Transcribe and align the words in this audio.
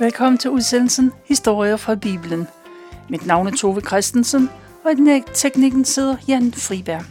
Velkommen 0.00 0.38
til 0.38 0.50
udsendelsen 0.50 1.12
Historier 1.24 1.76
fra 1.76 1.94
Bibelen. 1.94 2.46
Mit 3.10 3.26
navn 3.26 3.46
er 3.46 3.50
Tove 3.50 3.80
Christensen, 3.80 4.50
og 4.84 4.92
i 4.92 5.22
teknikken 5.34 5.84
sidder 5.84 6.16
Jan 6.28 6.52
Friberg. 6.52 7.04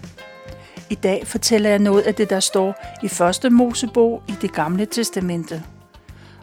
I 0.90 0.96
dag 0.96 1.28
fortæller 1.28 1.70
jeg 1.70 1.80
noget 1.80 2.02
af 2.02 2.16
det, 2.16 2.30
der 2.30 2.40
står 2.40 2.76
i 3.04 3.08
første 3.08 3.50
Mosebog 3.50 4.24
i 4.28 4.32
det 4.42 4.54
gamle 4.54 4.86
testamente. 4.86 5.64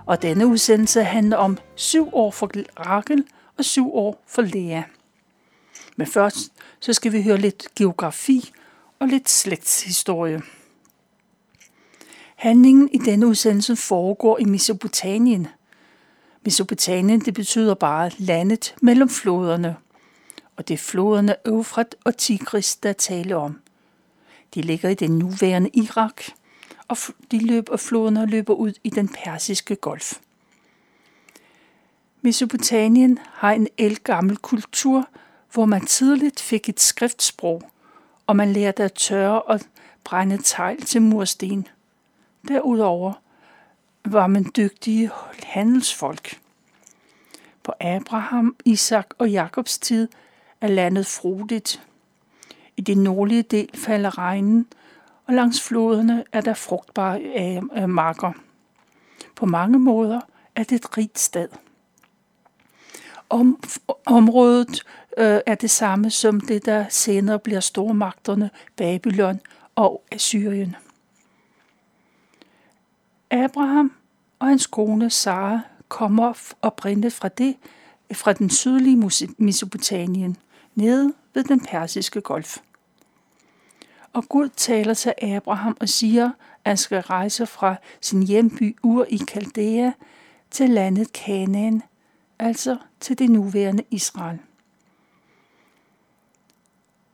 Og 0.07 0.23
denne 0.23 0.47
udsendelse 0.47 1.05
handler 1.05 1.37
om 1.37 1.59
syv 1.75 2.09
år 2.13 2.31
for 2.31 2.51
Rakel 2.87 3.25
og 3.59 3.65
syv 3.65 3.95
år 3.95 4.25
for 4.27 4.43
Lea. 4.43 4.83
Men 5.97 6.07
først 6.07 6.53
så 6.81 6.93
skal 6.93 7.13
vi 7.13 7.23
høre 7.23 7.39
lidt 7.39 7.75
geografi 7.77 8.53
og 8.99 9.09
lidt 9.09 9.29
slægtshistorie. 9.29 10.43
Handlingen 12.37 12.89
i 12.93 12.99
denne 12.99 13.27
udsendelse 13.27 13.77
foregår 13.77 14.39
i 14.39 14.45
Mesopotamien. 14.45 15.49
Mesopotamien 16.47 17.21
det 17.21 17.35
betyder 17.35 17.75
bare 17.75 18.11
landet 18.19 18.75
mellem 18.83 19.09
floderne, 19.09 19.77
og 20.57 20.69
det 20.69 20.75
er 20.75 20.79
floderne 20.79 21.37
Eufrat 21.47 21.97
og 22.05 22.17
Tigris, 22.17 22.77
der 22.77 22.93
tale 22.93 23.37
om. 23.37 23.61
De 24.55 24.63
ligger 24.63 24.89
i 24.89 24.95
det 24.95 25.11
nuværende 25.11 25.71
Irak, 25.75 26.23
og 26.89 26.97
de 27.31 27.47
løber, 27.47 27.77
floderne 27.77 28.27
løber 28.27 28.55
ud 28.55 28.73
i 28.85 28.91
den 28.91 29.09
persiske 29.09 29.77
golf. 29.77 30.13
Mesopotamien 32.23 33.19
har 33.33 33.53
en 33.53 33.69
elgammel 33.79 34.37
kultur, 34.37 35.09
hvor 35.53 35.65
man 35.65 35.87
tidligt 35.87 36.41
fik 36.41 36.69
et 36.69 36.81
skriftsprog, 36.81 37.63
og 38.27 38.37
man 38.37 38.53
lærte 38.53 38.85
at 38.85 38.93
tørre 38.93 39.43
og 39.43 39.61
brænde 40.05 40.39
tegl 40.43 40.83
til 40.83 41.03
mursten. 41.03 41.69
Derudover 42.49 43.13
var 44.13 44.27
man 44.27 44.53
dygtige 44.57 45.11
handelsfolk. 45.43 46.41
På 47.63 47.73
Abraham, 47.81 48.57
Isak 48.65 49.07
og 49.19 49.31
Jakobs 49.31 49.79
tid 49.79 50.09
er 50.61 50.69
landet 50.69 51.07
frodigt. 51.07 51.83
I 52.77 52.81
det 52.81 52.99
nordlige 52.99 53.43
del 53.43 53.71
falder 53.75 54.19
regnen, 54.19 54.67
og 55.27 55.35
langs 55.35 55.63
floderne 55.63 56.25
er 56.33 56.41
der 56.41 56.55
frugtbare 56.55 57.21
øh, 57.21 57.83
øh, 57.83 57.89
marker. 57.89 58.33
På 59.37 59.47
mange 59.47 59.79
måder 59.79 60.21
er 60.57 60.65
det 60.65 60.73
et 60.73 60.99
rigt 60.99 61.19
sted. 61.19 61.49
Om, 63.29 63.63
området 64.07 64.83
øh, 65.19 65.41
er 65.47 65.55
det 65.55 65.71
samme 65.71 66.11
som 66.11 66.41
det, 66.41 66.67
der 66.67 66.85
senere 66.91 67.39
bliver 67.39 67.61
stormagterne 67.61 68.51
Babylon 68.77 69.41
og 69.75 70.03
Assyrien. 70.13 70.77
Abraham 73.31 73.93
og 74.39 74.47
hans 74.47 74.67
kone 74.67 75.11
Sara 75.11 75.61
kommer 75.89 76.53
oprindeligt 76.63 77.15
fra 77.15 77.29
det, 77.29 77.57
fra 78.13 78.33
den 78.33 78.51
sydlige 78.51 79.11
Mesopotamien, 79.39 80.37
nede 80.75 81.15
ved 81.35 81.45
den 81.45 81.61
persiske 81.61 82.21
golf. 82.21 82.59
Og 84.13 84.29
Gud 84.29 84.49
taler 84.49 84.95
til 84.95 85.15
Abraham 85.23 85.77
og 85.81 85.89
siger, 85.89 86.31
at 86.65 86.71
han 86.71 86.77
skal 86.77 87.01
rejse 87.01 87.47
fra 87.47 87.77
sin 88.01 88.23
hjemby 88.23 88.77
Ur 88.83 89.07
i 89.09 89.17
Kaldea 89.17 89.91
til 90.51 90.71
landet 90.71 91.13
Kanaan, 91.13 91.83
altså 92.39 92.77
til 93.01 93.19
det 93.19 93.31
nuværende 93.31 93.85
Israel. 93.91 94.39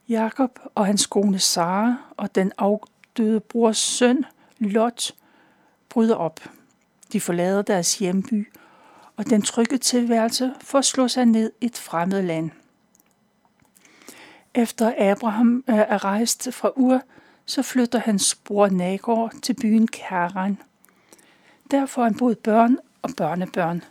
Jakob 0.09 0.59
og 0.75 0.87
hans 0.87 1.07
kone 1.07 1.39
Sara 1.39 1.97
og 2.17 2.35
den 2.35 2.53
afdøde 2.59 3.41
brors 3.41 3.79
søn 3.79 4.25
Lot 4.59 5.15
bryder 5.93 6.15
op. 6.15 6.41
De 7.13 7.21
forlader 7.21 7.63
deres 7.63 7.99
hjemby 7.99 8.53
og 9.17 9.31
den 9.31 9.43
trygge 9.43 9.79
tilværelse 9.79 10.55
for 10.61 10.79
at 10.79 10.85
slå 10.85 11.09
sig 11.09 11.27
ned 11.27 11.53
i 11.61 11.67
et 11.67 11.79
fremmed 11.79 12.23
land. 12.23 12.51
Efter 14.55 14.95
Abraham 14.99 15.65
øh, 15.69 15.77
er 15.77 16.05
rejst 16.05 16.49
fra 16.53 16.71
Ur, 16.77 17.01
så 17.47 17.63
flytter 17.63 17.99
hans 17.99 18.35
bror 18.35 18.69
Nagor 18.69 19.33
til 19.43 19.55
byen 19.55 19.87
Karan. 19.87 20.59
Der 21.71 21.87
får 21.87 22.05
han 22.05 22.15
både 22.15 22.35
børn 22.35 22.79
og 23.03 23.11
børnebørn. 23.17 23.85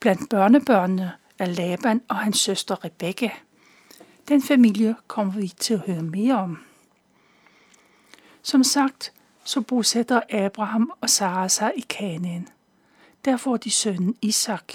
Blandt 0.00 0.30
børnebørnene 0.30 1.12
er 1.38 1.46
Laban 1.46 2.02
og 2.08 2.16
hans 2.16 2.38
søster 2.38 2.84
Rebekka. 2.84 3.28
Den 4.28 4.42
familie 4.42 4.96
kommer 5.06 5.32
vi 5.32 5.48
til 5.48 5.74
at 5.74 5.80
høre 5.80 6.02
mere 6.02 6.38
om. 6.38 6.58
Som 8.42 8.64
sagt, 8.64 9.12
så 9.44 9.60
bosætter 9.60 10.20
Abraham 10.30 10.92
og 11.00 11.10
Sara 11.10 11.48
sig 11.48 11.72
i 11.76 11.80
Kanaan. 11.80 12.48
Der 13.24 13.36
får 13.36 13.56
de 13.56 13.70
sønnen 13.70 14.16
Isak. 14.22 14.72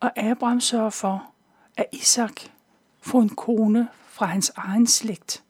Og 0.00 0.18
Abraham 0.18 0.60
sørger 0.60 0.90
for, 0.90 1.30
at 1.76 1.86
Isak 1.92 2.40
får 3.00 3.22
en 3.22 3.28
kone 3.28 3.88
fra 4.08 4.26
hans 4.26 4.52
egen 4.56 4.86
slægt. 4.86 5.42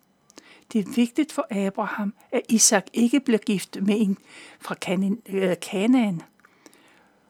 Det 0.73 0.87
er 0.87 0.93
vigtigt 0.95 1.33
for 1.33 1.47
Abraham, 1.67 2.15
at 2.33 2.43
Isak 2.49 2.87
ikke 2.93 3.21
bliver 3.21 3.39
gift 3.39 3.77
med 3.83 4.01
en 4.01 4.19
fra 4.61 4.75
Kanaan. 4.75 6.15
Øh, 6.15 6.21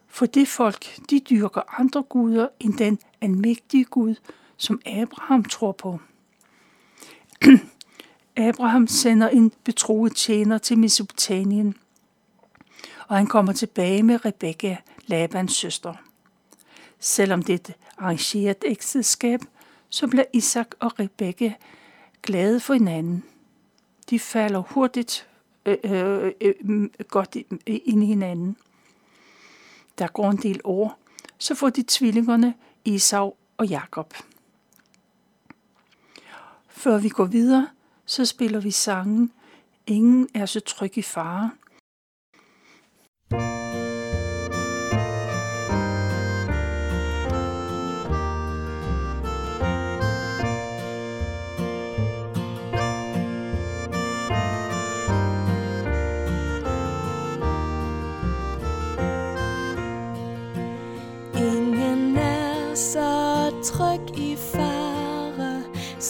for 0.09 0.27
det 0.27 0.49
folk, 0.49 0.99
de 1.11 1.21
dyrker 1.21 1.81
andre 1.81 2.03
guder 2.03 2.49
end 2.61 2.75
den 2.75 2.99
almægtige 3.21 3.85
Gud, 3.85 4.15
som 4.57 4.81
Abraham 4.87 5.45
tror 5.45 5.73
på. 5.73 6.01
Abraham 8.39 8.87
sender 8.87 9.29
en 9.29 9.53
betroet 9.65 10.17
tjener 10.17 10.59
til 10.59 10.79
Mesopotamien, 10.79 11.75
og 13.09 13.17
han 13.17 13.27
kommer 13.27 13.53
tilbage 13.53 14.03
med 14.03 14.25
Rebekka, 14.25 14.77
Labans 15.07 15.53
søster. 15.53 15.95
Selvom 16.99 17.43
det 17.43 17.53
er 17.53 17.59
et 17.59 17.75
arrangeret 17.99 18.57
ægteskab, 18.65 19.41
så 19.89 20.07
bliver 20.07 20.25
Isak 20.33 20.69
og 20.81 21.01
Rebekka 21.01 21.53
glade 22.23 22.61
for 22.61 22.75
hinanden. 22.75 23.25
De 24.11 24.19
falder 24.19 24.61
hurtigt 24.61 25.29
øh, 25.67 25.77
øh, 25.85 26.33
øh, 26.41 26.55
mm, 26.61 26.91
godt 27.09 27.37
ind 27.67 28.03
i 28.03 28.07
hinanden. 28.07 28.57
Der 29.99 30.07
går 30.07 30.31
en 30.31 30.37
del 30.37 30.61
år, 30.65 30.99
så 31.39 31.55
får 31.55 31.71
de 31.71 31.85
tvillingerne 31.89 32.55
Esau 32.85 33.35
og 33.57 33.67
Jakob. 33.67 34.15
Før 36.69 36.99
vi 36.99 37.09
går 37.09 37.25
videre, 37.25 37.69
så 38.09 38.25
spiller 38.25 38.61
vi 38.61 38.71
sangen 38.71 39.33
Ingen 39.87 40.29
er 40.35 40.47
så 40.47 40.61
tryg 40.61 40.99
i 40.99 41.03
fare. 41.03 41.51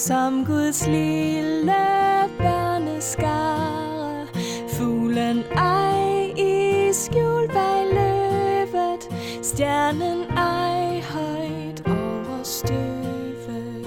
Som 0.08 0.44
Guds 0.44 0.86
lille 0.86 1.84
børneskare. 2.38 4.26
Fuglen 4.68 5.44
ej 5.56 6.32
i 6.36 6.90
skjul 6.92 7.48
bag 7.48 7.84
løvet, 7.92 9.08
stjernen 9.42 10.22
ej 10.36 11.00
højt 11.00 11.82
over 11.86 12.40
støvet. 12.42 13.86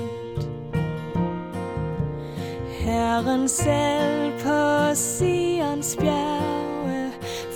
Herren 2.80 3.48
selv 3.48 4.32
på 4.44 4.96
Sions 4.96 5.96
bjerge, 6.00 7.12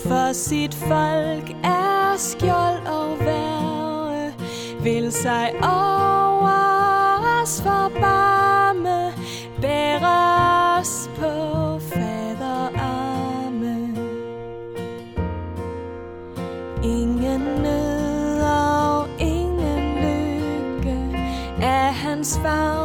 for 0.08 0.34
sit 0.34 0.74
folk 0.74 1.50
er 1.64 2.16
skjold 2.18 2.88
og 2.88 3.20
værge, 3.20 4.34
vil 4.84 5.12
sig 5.12 5.54
over 5.64 6.05
af 22.34 22.85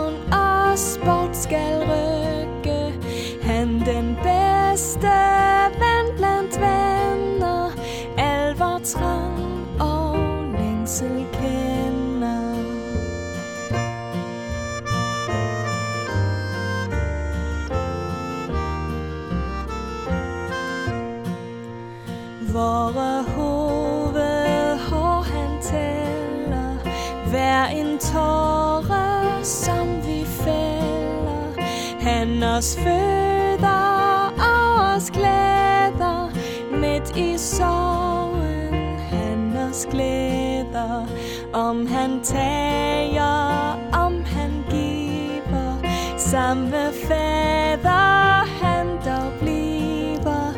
os 32.61 32.77
føder 32.77 34.35
og 34.39 34.95
os 34.95 35.11
glæder 35.11 36.31
midt 36.71 37.17
i 37.17 37.39
sorgen. 37.39 38.99
Han 38.99 39.57
os 39.57 39.87
glæder, 39.91 41.07
om 41.53 41.87
han 41.87 42.21
tager, 42.23 43.79
om 43.93 44.25
han 44.25 44.65
giver. 44.71 45.77
Samme 46.19 46.93
fader 47.09 48.45
han 48.63 48.87
dog 48.87 49.33
bliver, 49.41 50.55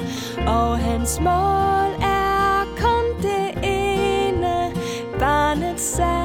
og 0.47 0.79
hans 0.79 1.21
mål 1.21 1.91
er 2.03 2.65
kun 2.81 3.23
det 3.23 3.65
ene, 3.65 4.73
Barnet 5.21 5.81
sande 5.81 6.22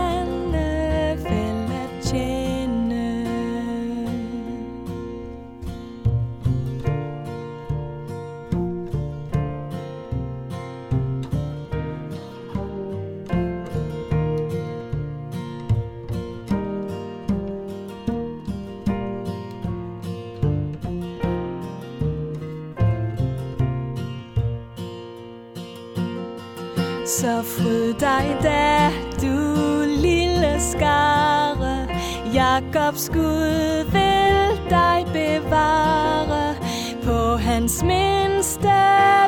Jakobs 33.08 33.10
Gud 33.10 33.92
vil 33.92 34.70
dig 34.70 35.06
bevare. 35.14 36.56
På 37.04 37.38
hans 37.38 37.84
mindste 37.84 38.78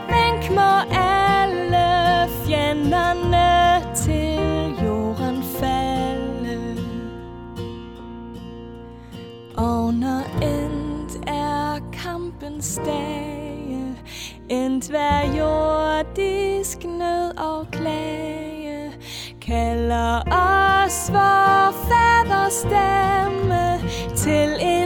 vink 0.07 0.51
må 0.51 0.71
alle 0.91 2.29
fjenderne 2.45 3.83
til 3.95 4.75
jorden 4.85 5.43
falde. 5.43 6.77
Og 9.57 9.93
når 9.93 10.23
endt 10.41 11.27
er 11.27 11.79
kampens 11.93 12.79
dage, 12.85 13.95
endt 14.49 14.89
hver 14.89 15.37
jordisk 15.37 16.83
nød 16.83 17.37
og 17.37 17.67
klage, 17.71 18.91
kalder 19.41 20.21
op 20.31 20.58
vor 20.89 21.73
faders 21.89 22.53
stemme 22.53 23.79
til 24.15 24.57
en 24.61 24.78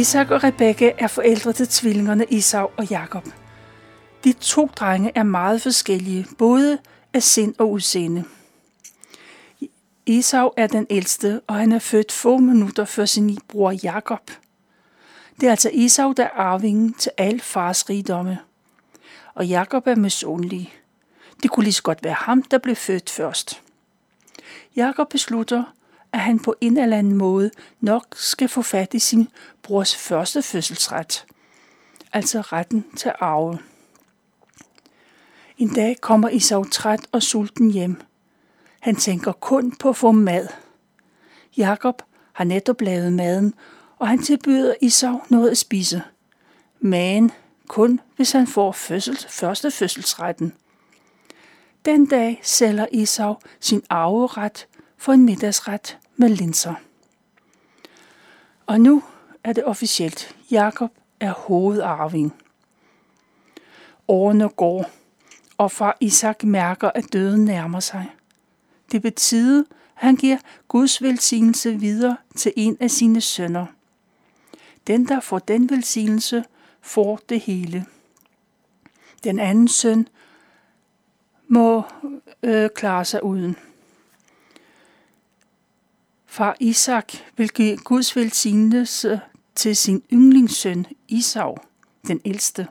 Isak 0.00 0.30
og 0.30 0.44
Rebekka 0.44 0.92
er 0.98 1.06
forældre 1.06 1.52
til 1.52 1.68
tvillingerne 1.68 2.24
Isau 2.24 2.70
og 2.76 2.90
Jakob. 2.90 3.28
De 4.24 4.32
to 4.32 4.70
drenge 4.76 5.12
er 5.14 5.22
meget 5.22 5.62
forskellige, 5.62 6.26
både 6.38 6.78
af 7.12 7.22
sind 7.22 7.54
og 7.58 7.70
udseende. 7.70 8.24
Isau 10.06 10.50
er 10.56 10.66
den 10.66 10.86
ældste, 10.90 11.40
og 11.46 11.54
han 11.54 11.72
er 11.72 11.78
født 11.78 12.12
få 12.12 12.38
minutter 12.38 12.84
før 12.84 13.04
sin 13.04 13.38
bror 13.48 13.70
Jakob. 13.82 14.30
Det 15.40 15.46
er 15.46 15.50
altså 15.50 15.70
Isau, 15.72 16.12
der 16.12 16.24
er 16.24 16.30
arvingen 16.30 16.94
til 16.94 17.12
al 17.18 17.40
fars 17.40 17.90
rigdomme. 17.90 18.38
Og 19.34 19.46
Jakob 19.46 19.86
er 19.86 19.94
misundelig. 19.94 20.74
Det 21.42 21.50
kunne 21.50 21.64
lige 21.64 21.74
så 21.74 21.82
godt 21.82 22.04
være 22.04 22.16
ham, 22.18 22.42
der 22.42 22.58
blev 22.58 22.76
født 22.76 23.10
først. 23.10 23.62
Jakob 24.76 25.08
beslutter, 25.08 25.64
at 26.12 26.20
han 26.20 26.38
på 26.38 26.54
en 26.60 26.76
eller 26.76 26.96
anden 26.96 27.14
måde 27.14 27.50
nok 27.80 28.06
skal 28.16 28.48
få 28.48 28.62
fat 28.62 28.94
i 28.94 28.98
sin 28.98 29.28
brors 29.62 29.96
første 29.96 30.42
fødselsret, 30.42 31.26
altså 32.12 32.40
retten 32.40 32.84
til 32.96 33.12
arve. 33.20 33.58
En 35.58 35.74
dag 35.74 35.96
kommer 36.00 36.28
Isau 36.28 36.64
træt 36.64 37.00
og 37.12 37.22
sulten 37.22 37.70
hjem. 37.70 38.00
Han 38.80 38.96
tænker 38.96 39.32
kun 39.32 39.76
på 39.76 39.88
at 39.88 39.96
få 39.96 40.12
mad. 40.12 40.48
Jakob 41.56 42.02
har 42.32 42.44
netop 42.44 42.80
lavet 42.80 43.12
maden, 43.12 43.54
og 43.98 44.08
han 44.08 44.22
tilbyder 44.22 44.74
Isau 44.80 45.20
noget 45.28 45.50
at 45.50 45.58
spise. 45.58 46.02
Men 46.80 47.32
kun 47.68 48.00
hvis 48.16 48.32
han 48.32 48.46
får 48.46 48.72
fødsels, 48.72 49.26
første 49.26 49.70
fødselsretten. 49.70 50.52
Den 51.84 52.06
dag 52.06 52.40
sælger 52.42 52.86
Isau 52.92 53.36
sin 53.60 53.82
arveret 53.90 54.66
for 55.00 55.12
en 55.12 55.24
middagsret 55.24 55.98
med 56.16 56.28
linser. 56.28 56.74
Og 58.66 58.80
nu 58.80 59.02
er 59.44 59.52
det 59.52 59.64
officielt. 59.64 60.36
Jakob 60.50 60.90
er 61.20 61.32
hovedarving. 61.32 62.34
Årene 64.08 64.48
går, 64.48 64.90
og 65.58 65.72
far 65.72 65.96
Isak 66.00 66.44
mærker, 66.44 66.90
at 66.94 67.12
døden 67.12 67.44
nærmer 67.44 67.80
sig. 67.80 68.10
Det 68.92 69.02
betyder, 69.02 69.60
at 69.60 69.66
han 69.94 70.16
giver 70.16 70.38
Guds 70.68 71.02
velsignelse 71.02 71.74
videre 71.74 72.16
til 72.36 72.52
en 72.56 72.76
af 72.80 72.90
sine 72.90 73.20
sønner. 73.20 73.66
Den, 74.86 75.08
der 75.08 75.20
får 75.20 75.38
den 75.38 75.70
velsignelse, 75.70 76.44
får 76.80 77.20
det 77.28 77.40
hele. 77.40 77.86
Den 79.24 79.38
anden 79.38 79.68
søn 79.68 80.08
må 81.48 81.82
øh, 82.42 82.70
klare 82.74 83.04
sig 83.04 83.24
uden. 83.24 83.56
Far 86.30 86.56
Isak 86.60 87.12
vil 87.36 87.48
give 87.48 87.76
Guds 87.76 88.16
velsignelse 88.16 89.20
til 89.54 89.76
sin 89.76 90.02
yndlingssøn 90.12 90.86
Isau, 91.08 91.56
den 92.06 92.20
ældste. 92.24 92.68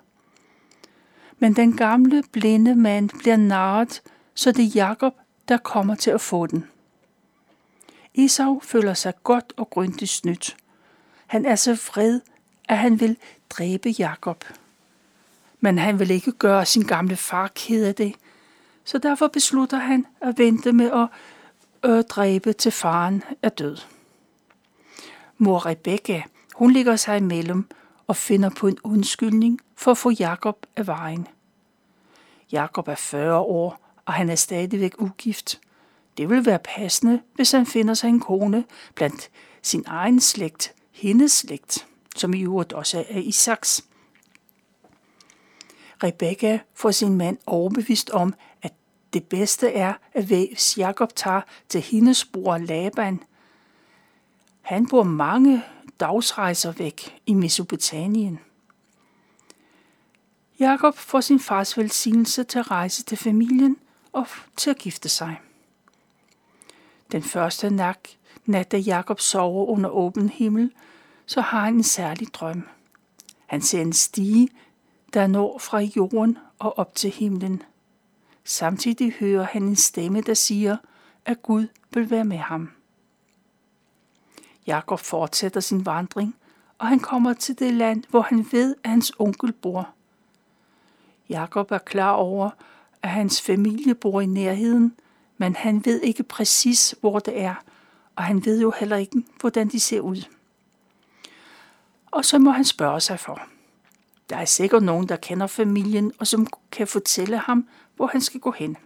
Men 1.39 1.55
den 1.55 1.77
gamle 1.77 2.23
blinde 2.31 2.75
mand 2.75 3.09
bliver 3.09 3.37
narret, 3.37 4.01
så 4.33 4.51
det 4.51 4.65
er 4.65 4.71
Jakob, 4.75 5.13
der 5.47 5.57
kommer 5.57 5.95
til 5.95 6.11
at 6.11 6.21
få 6.21 6.45
den. 6.45 6.65
Isau 8.13 8.59
føler 8.63 8.93
sig 8.93 9.13
godt 9.23 9.53
og 9.57 9.69
grundigt 9.69 10.11
snydt. 10.11 10.57
Han 11.27 11.45
er 11.45 11.55
så 11.55 11.73
vred, 11.73 12.21
at 12.69 12.77
han 12.77 12.99
vil 12.99 13.17
dræbe 13.49 13.89
Jakob. 13.89 14.43
Men 15.59 15.77
han 15.77 15.99
vil 15.99 16.11
ikke 16.11 16.31
gøre 16.31 16.65
sin 16.65 16.83
gamle 16.83 17.15
far 17.15 17.47
ked 17.55 17.85
af 17.85 17.95
det, 17.95 18.15
så 18.83 18.97
derfor 18.97 19.27
beslutter 19.27 19.77
han 19.77 20.05
at 20.21 20.37
vente 20.37 20.71
med 20.71 20.91
at 20.91 21.07
og 21.81 22.03
dræbe 22.09 22.53
til 22.53 22.71
faren 22.71 23.23
er 23.41 23.49
død. 23.49 23.77
Mor 25.37 25.65
Rebecca, 25.65 26.23
hun 26.55 26.71
ligger 26.71 26.95
sig 26.95 27.17
imellem 27.17 27.69
og 28.07 28.15
finder 28.15 28.49
på 28.49 28.67
en 28.67 28.77
undskyldning 28.83 29.59
for 29.75 29.91
at 29.91 29.97
få 29.97 30.09
Jakob 30.09 30.65
af 30.75 30.87
vejen. 30.87 31.27
Jakob 32.51 32.87
er 32.87 32.95
40 32.95 33.37
år, 33.37 33.93
og 34.05 34.13
han 34.13 34.29
er 34.29 34.35
stadigvæk 34.35 35.01
ugift. 35.01 35.59
Det 36.17 36.29
vil 36.29 36.45
være 36.45 36.59
passende, 36.59 37.21
hvis 37.35 37.51
han 37.51 37.65
finder 37.65 37.93
sig 37.93 38.07
en 38.07 38.19
kone 38.19 38.63
blandt 38.95 39.29
sin 39.61 39.83
egen 39.87 40.19
slægt, 40.19 40.73
hendes 40.91 41.31
slægt, 41.31 41.87
som 42.15 42.33
i 42.33 42.41
øvrigt 42.41 42.73
også 42.73 43.05
er 43.09 43.19
Isaks. 43.19 43.85
Rebekka 46.03 46.59
får 46.73 46.91
sin 46.91 47.17
mand 47.17 47.37
overbevist 47.45 48.09
om, 48.09 48.33
at 48.61 48.73
det 49.13 49.23
bedste 49.23 49.73
er, 49.73 49.93
at 50.13 50.25
hvis 50.25 50.77
Jakob 50.77 51.15
tager 51.15 51.41
til 51.69 51.81
hendes 51.81 52.25
bror 52.25 52.57
Laban. 52.57 53.23
Han 54.61 54.87
bor 54.87 55.03
mange 55.03 55.63
dagsrejser 55.99 56.71
væk 56.71 57.21
i 57.25 57.33
Mesopotamien. 57.33 58.39
Jakob 60.59 60.97
får 60.97 61.21
sin 61.21 61.39
fars 61.39 61.77
velsignelse 61.77 62.43
til 62.43 62.59
at 62.59 62.71
rejse 62.71 63.03
til 63.03 63.17
familien 63.17 63.77
og 64.11 64.27
til 64.57 64.69
at 64.69 64.77
gifte 64.77 65.09
sig. 65.09 65.41
Den 67.11 67.23
første 67.23 67.69
nat, 67.69 68.17
nat 68.45 68.71
da 68.71 68.77
Jakob 68.77 69.19
sover 69.19 69.65
under 69.65 69.89
åben 69.89 70.29
himmel, 70.29 70.71
så 71.25 71.41
har 71.41 71.65
han 71.65 71.73
en 71.75 71.83
særlig 71.83 72.33
drøm. 72.33 72.67
Han 73.45 73.61
ser 73.61 73.81
en 73.81 73.93
stige, 73.93 74.49
der 75.13 75.27
når 75.27 75.57
fra 75.57 75.79
jorden 75.79 76.37
og 76.59 76.77
op 76.77 76.95
til 76.95 77.09
himlen. 77.09 77.63
Samtidig 78.49 79.13
hører 79.19 79.43
han 79.43 79.63
en 79.63 79.75
stemme, 79.75 80.21
der 80.21 80.33
siger, 80.33 80.77
at 81.25 81.41
Gud 81.41 81.67
vil 81.93 82.09
være 82.09 82.25
med 82.25 82.37
ham. 82.37 82.71
Jakob 84.67 84.99
fortsætter 84.99 85.59
sin 85.59 85.85
vandring, 85.85 86.35
og 86.77 86.87
han 86.87 86.99
kommer 86.99 87.33
til 87.33 87.59
det 87.59 87.73
land, 87.73 88.03
hvor 88.09 88.21
han 88.21 88.47
ved, 88.51 88.75
at 88.83 88.89
hans 88.89 89.11
onkel 89.19 89.51
bor. 89.51 89.89
Jakob 91.29 91.71
er 91.71 91.77
klar 91.77 92.11
over, 92.11 92.49
at 93.01 93.09
hans 93.09 93.41
familie 93.41 93.95
bor 93.95 94.21
i 94.21 94.25
nærheden, 94.25 94.95
men 95.37 95.55
han 95.55 95.85
ved 95.85 96.01
ikke 96.01 96.23
præcis, 96.23 96.95
hvor 97.01 97.19
det 97.19 97.41
er, 97.41 97.55
og 98.15 98.23
han 98.23 98.45
ved 98.45 98.61
jo 98.61 98.73
heller 98.79 98.97
ikke, 98.97 99.23
hvordan 99.39 99.67
de 99.67 99.79
ser 99.79 99.99
ud. 99.99 100.27
Og 102.11 102.25
så 102.25 102.39
må 102.39 102.51
han 102.51 102.65
spørge 102.65 102.99
sig 102.99 103.19
for. 103.19 103.41
Der 104.29 104.37
er 104.37 104.45
sikkert 104.45 104.83
nogen, 104.83 105.09
der 105.09 105.15
kender 105.15 105.47
familien, 105.47 106.11
og 106.19 106.27
som 106.27 106.47
kan 106.71 106.87
fortælle 106.87 107.37
ham, 107.37 107.67
hvor 107.99 108.07
han 108.07 108.21
skal 108.21 108.39
gå 108.39 108.51
hen. 108.51 108.77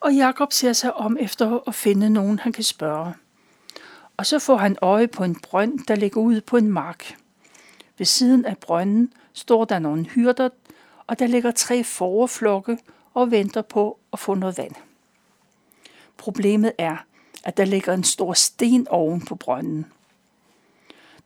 Og 0.00 0.14
Jakob 0.14 0.52
ser 0.52 0.72
sig 0.72 0.94
om 0.94 1.16
efter 1.20 1.68
at 1.68 1.74
finde 1.74 2.10
nogen, 2.10 2.38
han 2.38 2.52
kan 2.52 2.64
spørge. 2.64 3.14
Og 4.16 4.26
så 4.26 4.38
får 4.38 4.56
han 4.56 4.76
øje 4.82 5.08
på 5.08 5.24
en 5.24 5.40
brønd, 5.40 5.78
der 5.78 5.94
ligger 5.94 6.20
ude 6.20 6.40
på 6.40 6.56
en 6.56 6.72
mark. 6.72 7.16
Ved 7.98 8.06
siden 8.06 8.44
af 8.44 8.58
brønden 8.58 9.12
står 9.32 9.64
der 9.64 9.78
nogle 9.78 10.04
hyrder, 10.04 10.48
og 11.06 11.18
der 11.18 11.26
ligger 11.26 11.50
tre 11.50 11.84
forflokke 11.84 12.78
og 13.14 13.30
venter 13.30 13.62
på 13.62 13.98
at 14.12 14.18
få 14.18 14.34
noget 14.34 14.58
vand. 14.58 14.74
Problemet 16.16 16.72
er, 16.78 16.96
at 17.44 17.56
der 17.56 17.64
ligger 17.64 17.92
en 17.92 18.04
stor 18.04 18.32
sten 18.32 18.88
oven 18.88 19.20
på 19.20 19.34
brønden. 19.34 19.86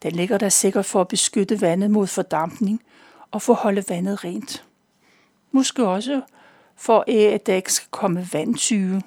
Den 0.02 0.12
ligger 0.12 0.38
der 0.38 0.48
sikkert 0.48 0.86
for 0.86 1.00
at 1.00 1.08
beskytte 1.08 1.60
vandet 1.60 1.90
mod 1.90 2.06
fordampning 2.06 2.82
og 3.30 3.42
for 3.42 3.52
at 3.52 3.58
holde 3.58 3.84
vandet 3.88 4.24
rent. 4.24 4.64
Måske 5.52 5.86
også 5.86 6.22
for 6.76 7.04
øh, 7.08 7.34
at 7.34 7.46
der 7.46 7.54
ikke 7.54 7.72
skal 7.72 7.88
komme 7.90 8.28
vandtyve. 8.32 9.02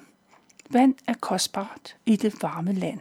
Vand 0.70 0.94
er 1.06 1.14
kostbart 1.20 1.96
i 2.06 2.16
det 2.16 2.42
varme 2.42 2.72
land. 2.72 3.00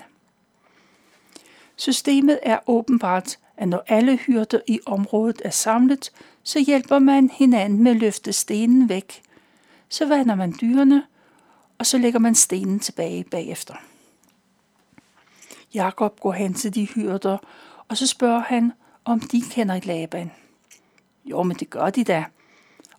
Systemet 1.75 2.39
er 2.43 2.59
åbenbart, 2.67 3.39
at 3.57 3.67
når 3.67 3.83
alle 3.87 4.17
hyrder 4.17 4.59
i 4.67 4.79
området 4.85 5.41
er 5.45 5.49
samlet, 5.49 6.11
så 6.43 6.59
hjælper 6.59 6.99
man 6.99 7.29
hinanden 7.29 7.83
med 7.83 7.91
at 7.91 7.97
løfte 7.97 8.33
stenen 8.33 8.89
væk. 8.89 9.21
Så 9.89 10.05
vander 10.05 10.35
man 10.35 10.55
dyrene, 10.61 11.03
og 11.77 11.85
så 11.85 11.97
lægger 11.97 12.19
man 12.19 12.35
stenen 12.35 12.79
tilbage 12.79 13.23
bagefter. 13.23 13.75
Jakob 15.73 16.19
går 16.19 16.31
hen 16.31 16.53
til 16.53 16.75
de 16.75 16.85
hyrder, 16.85 17.37
og 17.87 17.97
så 17.97 18.07
spørger 18.07 18.39
han, 18.39 18.73
om 19.05 19.19
de 19.19 19.41
kender 19.51 19.79
Laban. 19.83 20.31
Jo, 21.25 21.43
men 21.43 21.57
det 21.57 21.69
gør 21.69 21.89
de 21.89 22.03
da. 22.03 22.25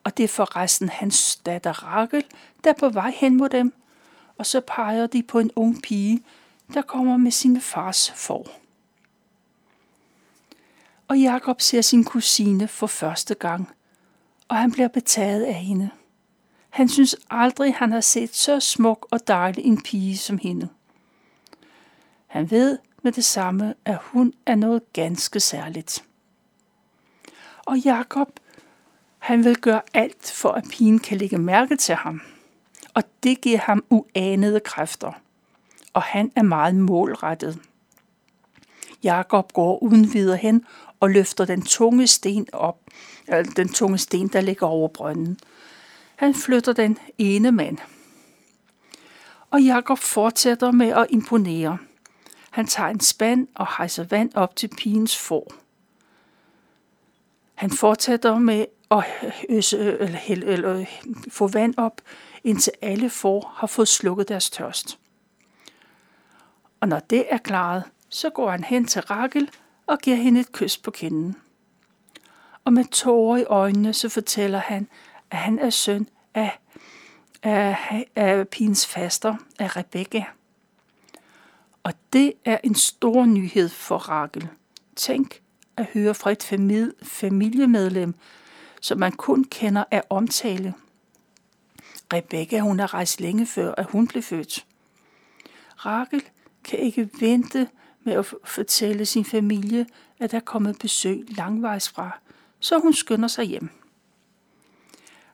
Og 0.04 0.16
det 0.16 0.25
er 0.25 0.28
forresten 0.28 0.88
hans 0.88 1.37
datter 1.37 1.85
Rakel, 1.85 2.25
der 2.64 2.71
er 2.71 2.75
på 2.75 2.88
vej 2.88 3.12
hen 3.16 3.37
mod 3.37 3.49
dem. 3.49 3.75
Og 4.38 4.47
så 4.47 4.61
peger 4.61 5.06
de 5.06 5.23
på 5.23 5.38
en 5.38 5.50
ung 5.56 5.82
pige, 5.82 6.23
der 6.75 6.82
kommer 6.82 7.16
med 7.16 7.30
sin 7.30 7.61
fars 7.61 8.11
for. 8.11 8.47
Og 11.09 11.18
Jakob 11.18 11.61
ser 11.61 11.80
sin 11.80 12.04
kusine 12.04 12.68
for 12.68 12.87
første 12.87 13.35
gang, 13.35 13.71
og 14.49 14.56
han 14.56 14.73
bliver 14.73 14.88
betaget 14.88 15.44
af 15.44 15.54
hende. 15.54 15.90
Han 16.71 16.88
synes 16.88 17.16
aldrig, 17.30 17.75
han 17.75 17.92
har 17.92 18.00
set 18.00 18.35
så 18.35 18.61
smuk 18.61 19.06
og 19.11 19.28
dejlig 19.28 19.64
en 19.64 19.82
pige 19.82 20.18
som 20.18 20.38
hende. 20.38 20.68
Han 22.26 22.50
ved 22.50 22.78
med 23.02 23.12
det 23.12 23.25
samme, 23.25 23.75
at 23.85 23.99
hun 24.02 24.32
er 24.47 24.54
noget 24.54 24.92
ganske 24.92 25.40
særligt. 25.40 26.04
Og 27.66 27.78
Jakob, 27.78 28.40
han 29.23 29.45
vil 29.45 29.57
gøre 29.57 29.83
alt 29.95 30.33
for, 30.35 30.49
at 30.49 30.64
pigen 30.71 30.99
kan 30.99 31.19
lægge 31.19 31.38
mærke 31.38 31.76
til 31.76 31.95
ham. 31.95 32.21
Og 32.95 33.02
det 33.23 33.41
giver 33.41 33.59
ham 33.59 33.85
uanede 33.91 34.61
kræfter. 34.61 35.12
Og 35.93 36.02
han 36.02 36.33
er 36.37 36.43
meget 36.43 36.75
målrettet. 36.75 37.59
Jakob 39.02 39.52
går 39.52 39.83
uden 39.83 40.14
videre 40.14 40.37
hen 40.37 40.64
og 41.00 41.11
løfter 41.11 41.45
den 41.45 41.62
tunge 41.62 42.07
sten 42.07 42.47
op, 42.52 42.81
eller 43.29 43.43
den 43.43 43.69
tunge 43.69 43.99
sten, 43.99 44.29
der 44.29 44.41
ligger 44.41 44.67
over 44.67 44.88
brønden. 44.88 45.38
Han 46.17 46.35
flytter 46.35 46.73
den 46.73 46.99
ene 47.19 47.52
mand. 47.52 47.79
Og 49.50 49.62
Jakob 49.62 49.99
fortsætter 49.99 50.71
med 50.71 50.88
at 50.88 51.07
imponere. 51.11 51.79
Han 52.50 52.67
tager 52.67 52.88
en 52.88 53.00
spand 53.00 53.49
og 53.55 53.67
hejser 53.76 54.05
vand 54.05 54.31
op 54.35 54.57
til 54.57 54.69
pigens 54.69 55.19
for. 55.19 55.47
Han 57.55 57.71
fortsætter 57.71 58.38
med 58.38 58.67
og 58.92 59.04
øse, 59.49 59.78
eller, 59.78 60.18
eller, 60.28 60.52
eller, 60.52 60.84
få 61.28 61.49
vand 61.49 61.75
op, 61.76 62.00
indtil 62.44 62.72
alle 62.82 63.11
får 63.11 63.52
har 63.56 63.66
fået 63.66 63.88
slukket 63.88 64.28
deres 64.28 64.50
tørst. 64.50 64.99
Og 66.80 66.88
når 66.88 66.99
det 66.99 67.26
er 67.30 67.38
klaret, 67.38 67.84
så 68.08 68.30
går 68.30 68.50
han 68.50 68.64
hen 68.64 68.84
til 68.84 69.02
Rakel 69.02 69.50
og 69.87 69.99
giver 69.99 70.16
hende 70.16 70.40
et 70.40 70.52
kys 70.52 70.78
på 70.78 70.90
kinden. 70.90 71.37
Og 72.64 72.72
med 72.72 72.84
tårer 72.84 73.37
i 73.37 73.44
øjnene, 73.44 73.92
så 73.92 74.08
fortæller 74.08 74.58
han, 74.58 74.88
at 75.30 75.38
han 75.38 75.58
er 75.58 75.70
søn 75.70 76.08
af, 76.34 76.58
af, 77.42 78.06
af 78.16 78.49
pigens 78.49 78.87
faster, 78.87 79.37
af 79.58 79.76
Rebekka. 79.76 80.22
Og 81.82 81.92
det 82.12 82.32
er 82.44 82.58
en 82.64 82.75
stor 82.75 83.25
nyhed 83.25 83.68
for 83.68 83.96
Rakel. 83.96 84.49
Tænk 84.96 85.42
at 85.76 85.87
høre 85.94 86.14
fra 86.14 86.30
et 86.30 86.42
familiemedlem, 87.02 88.14
som 88.82 88.98
man 88.98 89.12
kun 89.12 89.44
kender 89.44 89.84
af 89.90 90.02
omtale. 90.10 90.74
Rebekka, 92.12 92.58
hun 92.58 92.78
har 92.78 92.94
rejst 92.94 93.20
længe 93.20 93.46
før, 93.46 93.74
at 93.74 93.84
hun 93.84 94.06
blev 94.06 94.22
født. 94.22 94.66
Rakel 95.76 96.22
kan 96.64 96.78
ikke 96.78 97.10
vente 97.20 97.68
med 98.04 98.12
at 98.12 98.34
fortælle 98.44 99.06
sin 99.06 99.24
familie, 99.24 99.86
at 100.18 100.30
der 100.30 100.36
er 100.36 100.40
kommet 100.40 100.78
besøg 100.78 101.24
langvejs 101.28 101.88
fra, 101.88 102.18
så 102.60 102.78
hun 102.78 102.92
skynder 102.92 103.28
sig 103.28 103.44
hjem. 103.44 103.70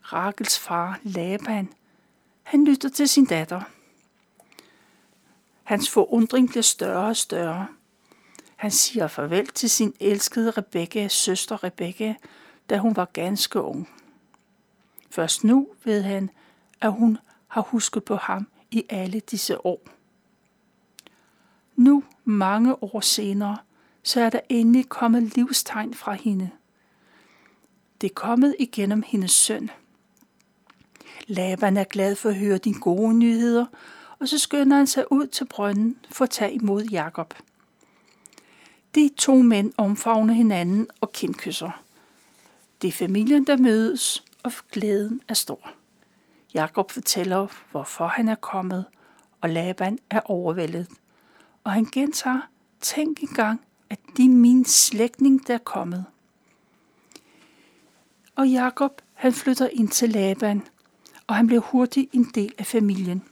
Rakels 0.03 0.59
far, 0.59 1.01
Laban, 1.03 1.69
han 2.43 2.65
lytter 2.65 2.89
til 2.89 3.09
sin 3.09 3.25
datter. 3.25 3.61
Hans 5.63 5.91
forundring 5.91 6.49
bliver 6.49 6.63
større 6.63 7.09
og 7.09 7.17
større. 7.17 7.67
Han 8.57 8.71
siger 8.71 9.09
farvel 9.09 9.47
til 9.47 9.71
sin 9.71 9.95
elskede 10.01 10.51
Rebekka, 10.51 11.09
søster 11.09 11.65
Rebekka, 11.65 12.15
da 12.71 12.79
hun 12.79 12.97
var 12.97 13.05
ganske 13.05 13.61
ung. 13.63 13.89
Først 15.11 15.45
nu 15.45 15.69
ved 15.85 16.03
han, 16.03 16.31
at 16.81 16.93
hun 16.93 17.19
har 17.49 17.61
husket 17.61 18.05
på 18.05 18.17
ham 18.17 18.49
i 18.71 18.85
alle 18.89 19.21
disse 19.21 19.67
år. 19.67 19.83
Nu, 21.77 22.05
mange 22.25 22.83
år 22.83 23.01
senere, 23.01 23.59
så 24.03 24.21
er 24.21 24.31
der 24.31 24.41
endelig 24.49 24.89
kommet 24.89 25.37
livstegn 25.37 25.95
fra 25.95 26.13
hende. 26.13 26.51
Det 28.01 28.11
er 28.11 28.15
kommet 28.15 28.55
igennem 28.59 29.03
hendes 29.07 29.33
søn. 29.33 29.71
Laban 31.27 31.77
er 31.77 31.85
glad 31.85 32.17
for 32.17 32.29
at 32.29 32.37
høre 32.37 32.59
de 32.59 32.75
gode 32.75 33.15
nyheder, 33.15 33.67
og 34.19 34.29
så 34.29 34.39
skynder 34.39 34.77
han 34.77 34.87
sig 34.87 35.13
ud 35.13 35.27
til 35.27 35.45
brønden 35.45 35.97
for 36.11 36.25
at 36.25 36.31
tage 36.31 36.53
imod 36.53 36.85
Jakob. 36.85 37.35
De 38.95 39.11
to 39.17 39.43
mænd 39.43 39.73
omfavner 39.77 40.35
hinanden 40.35 40.89
og 41.01 41.13
kindkysser. 41.13 41.83
Det 42.83 42.89
er 42.89 42.93
familien, 42.93 43.47
der 43.47 43.57
mødes, 43.57 44.25
og 44.43 44.53
glæden 44.73 45.21
er 45.29 45.35
stor. 45.35 45.71
Jakob 46.55 46.91
fortæller, 46.91 47.47
hvorfor 47.71 48.07
han 48.07 48.29
er 48.29 48.35
kommet, 48.35 48.85
og 49.41 49.51
Laban 49.51 49.99
er 50.11 50.21
overvældet 50.21 50.89
og 51.69 51.75
han 51.75 51.85
gentager, 51.85 52.41
tænk 52.81 53.23
engang, 53.23 53.61
at 53.91 53.99
det 54.17 54.25
er 54.25 54.29
min 54.29 54.65
slægtning, 54.65 55.47
der 55.47 55.55
er 55.55 55.59
kommet. 55.59 56.05
Og 58.37 58.49
Jakob, 58.49 59.03
han 59.15 59.33
flytter 59.33 59.69
ind 59.73 59.89
til 59.89 60.11
Laban, 60.11 60.63
og 61.27 61.35
han 61.35 61.47
bliver 61.47 61.61
hurtigt 61.61 62.15
en 62.15 62.25
del 62.35 62.55
af 62.59 62.67
familien. 62.67 63.23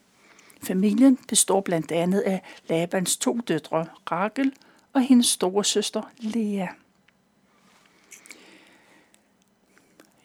Familien 0.63 1.19
består 1.29 1.61
blandt 1.61 1.93
andet 1.93 2.21
af 2.21 2.43
Labans 2.69 3.17
to 3.17 3.41
døtre, 3.49 3.87
Rakel 4.13 4.53
og 4.93 5.03
hendes 5.03 5.27
store 5.27 5.65
søster, 5.65 6.03
Lea. 6.19 6.67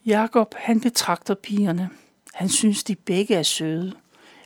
Jakob, 0.06 0.54
han 0.58 0.82
betragter 0.82 1.34
pigerne. 1.34 1.90
Han 2.34 2.50
synes, 2.50 2.84
de 2.84 2.96
begge 2.96 3.36
er 3.36 3.44
søde. 3.44 3.94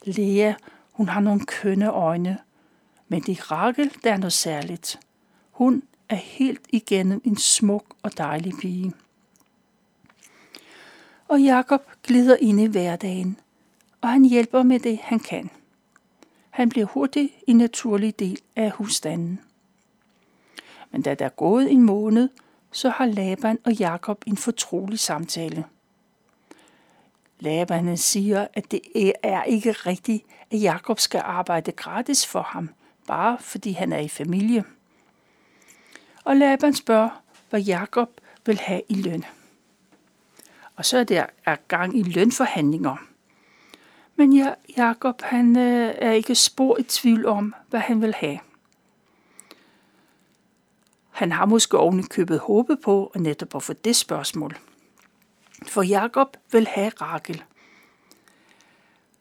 Lea, 0.03 0.53
hun 0.91 1.09
har 1.09 1.19
nogle 1.19 1.45
kønne 1.45 1.91
øjne, 1.91 2.37
men 3.07 3.21
det 3.21 3.39
er 3.39 3.51
Rakel, 3.51 3.91
der 4.03 4.13
er 4.13 4.17
noget 4.17 4.33
særligt. 4.33 4.99
Hun 5.51 5.83
er 6.09 6.15
helt 6.15 6.61
igennem 6.69 7.21
en 7.23 7.37
smuk 7.37 7.95
og 8.03 8.17
dejlig 8.17 8.53
pige. 8.61 8.93
Og 11.27 11.41
Jakob 11.41 11.81
glider 12.03 12.37
ind 12.41 12.59
i 12.59 12.65
hverdagen, 12.65 13.39
og 14.01 14.09
han 14.09 14.25
hjælper 14.25 14.63
med 14.63 14.79
det, 14.79 14.99
han 15.03 15.19
kan. 15.19 15.49
Han 16.49 16.69
bliver 16.69 16.85
hurtigt 16.85 17.33
en 17.47 17.57
naturlig 17.57 18.19
del 18.19 18.39
af 18.55 18.71
husstanden. 18.71 19.39
Men 20.91 21.01
da 21.01 21.13
der 21.13 21.25
er 21.25 21.29
gået 21.29 21.71
en 21.71 21.81
måned, 21.81 22.29
så 22.75 22.89
har 22.89 23.05
Laban 23.05 23.59
og 23.63 23.73
Jakob 23.73 24.23
en 24.27 24.37
fortrolig 24.37 24.99
samtale. 24.99 25.65
Laban 27.39 27.97
siger, 27.97 28.47
at 28.53 28.71
det 28.71 28.81
er 29.23 29.43
ikke 29.43 29.71
rigtigt, 29.71 30.23
at 30.51 30.61
Jakob 30.61 30.99
skal 30.99 31.21
arbejde 31.25 31.71
gratis 31.71 32.25
for 32.25 32.41
ham, 32.41 32.69
bare 33.07 33.37
fordi 33.39 33.71
han 33.71 33.93
er 33.93 33.99
i 33.99 34.07
familie. 34.07 34.63
Og 36.23 36.35
Laban 36.35 36.73
spørger, 36.73 37.21
hvad 37.49 37.61
Jakob 37.61 38.09
vil 38.45 38.59
have 38.59 38.81
i 38.89 38.93
løn. 38.93 39.25
Og 40.75 40.85
så 40.85 40.97
er 40.97 41.03
der 41.03 41.25
er 41.45 41.55
gang 41.67 41.97
i 41.97 42.03
lønforhandlinger. 42.03 42.95
Men 44.15 44.33
ja, 44.33 44.53
Jakob 44.77 45.21
han 45.21 45.57
øh, 45.57 45.93
er 45.97 46.11
ikke 46.11 46.35
spor 46.35 46.77
i 46.79 46.83
tvivl 46.83 47.25
om, 47.25 47.55
hvad 47.69 47.79
han 47.79 48.01
vil 48.01 48.13
have. 48.13 48.39
Han 51.15 51.31
har 51.31 51.45
måske 51.45 51.77
oven 51.77 52.07
købet 52.07 52.39
håbet 52.39 52.79
på 52.83 53.11
at 53.15 53.21
netop 53.21 53.55
at 53.55 53.63
få 53.63 53.73
det 53.73 53.95
spørgsmål. 53.95 54.57
For 55.67 55.81
Jakob 55.81 56.37
vil 56.51 56.67
have 56.67 56.91
Rakel. 57.01 57.43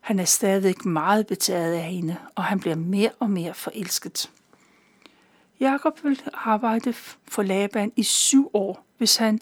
Han 0.00 0.18
er 0.18 0.24
stadig 0.24 0.88
meget 0.88 1.26
betaget 1.26 1.74
af 1.74 1.82
hende, 1.82 2.16
og 2.34 2.44
han 2.44 2.60
bliver 2.60 2.76
mere 2.76 3.10
og 3.18 3.30
mere 3.30 3.54
forelsket. 3.54 4.30
Jakob 5.60 6.04
vil 6.04 6.22
arbejde 6.32 6.92
for 7.28 7.42
Laban 7.42 7.92
i 7.96 8.02
syv 8.02 8.50
år, 8.54 8.84
hvis 8.98 9.16
han 9.16 9.40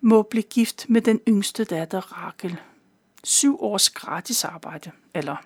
må 0.00 0.22
blive 0.22 0.42
gift 0.42 0.86
med 0.88 1.00
den 1.00 1.20
yngste 1.28 1.64
datter 1.64 2.00
Rakel. 2.00 2.60
Syv 3.24 3.62
års 3.62 3.90
gratis 3.90 4.44
arbejde, 4.44 4.90
eller 5.14 5.36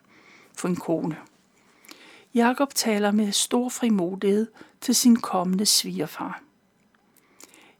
for 0.54 0.68
en 0.68 0.76
kone. 0.76 1.16
Jakob 2.36 2.74
taler 2.74 3.10
med 3.10 3.32
stor 3.32 3.68
frimodighed 3.68 4.46
til 4.80 4.94
sin 4.94 5.16
kommende 5.16 5.66
svigerfar. 5.66 6.42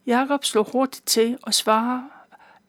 Jakob 0.07 0.45
slår 0.45 0.63
hurtigt 0.73 1.07
til 1.07 1.39
og 1.43 1.55
svarer, 1.55 2.03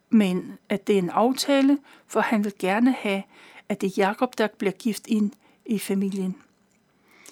men 0.09 0.57
at 0.69 0.87
det 0.87 0.95
er 0.95 0.99
en 0.99 1.09
aftale, 1.09 1.77
for 2.07 2.19
han 2.19 2.43
vil 2.43 2.53
gerne 2.59 2.91
have, 2.91 3.23
at 3.69 3.81
det 3.81 3.87
er 3.87 3.93
Jakob, 3.97 4.37
der 4.37 4.47
bliver 4.57 4.71
gift 4.71 5.07
ind 5.07 5.31
i 5.65 5.79
familien. 5.79 6.35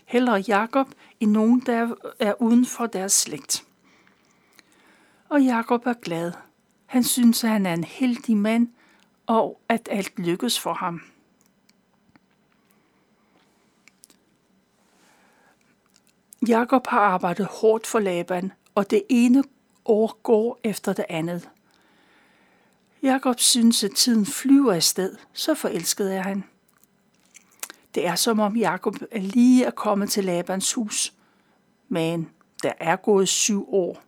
Hellere 0.06 0.44
Jakob 0.48 0.88
end 1.20 1.32
nogen, 1.32 1.60
der 1.60 1.96
er 2.20 2.42
uden 2.42 2.66
for 2.66 2.86
deres 2.86 3.14
slægt. 3.14 3.66
Og 5.30 5.42
Jakob 5.42 5.86
er 5.86 5.94
glad. 5.94 6.32
Han 6.86 7.04
synes, 7.04 7.44
at 7.44 7.50
han 7.50 7.66
er 7.66 7.74
en 7.74 7.84
heldig 7.84 8.38
mand, 8.38 8.68
og 9.28 9.60
at 9.70 9.88
alt 9.92 10.20
lykkes 10.20 10.60
for 10.60 10.74
ham. 10.74 11.02
Jakob 16.48 16.88
har 16.88 17.00
arbejdet 17.00 17.46
hårdt 17.46 17.88
for 17.88 18.00
Laban, 18.00 18.52
og 18.76 18.90
det 18.90 19.04
ene 19.10 19.44
år 19.86 20.20
går 20.24 20.60
efter 20.64 20.94
det 20.94 21.06
andet. 21.10 21.50
Jakob 23.04 23.40
synes, 23.40 23.84
at 23.84 23.92
tiden 23.92 24.26
flyver 24.26 24.74
afsted, 24.74 25.16
så 25.34 25.54
forelsket 25.54 26.16
er 26.16 26.22
han. 26.22 26.44
Det 27.96 28.08
er 28.08 28.16
som 28.16 28.40
om 28.40 28.58
Jakob 28.58 28.96
er 29.12 29.20
lige 29.20 29.66
er 29.66 29.72
kommet 29.72 30.10
til 30.10 30.24
Labans 30.24 30.74
hus, 30.74 31.14
men 31.90 32.30
der 32.64 32.72
er 32.80 32.96
gået 32.96 33.28
syv 33.28 33.74
år. 33.74 34.02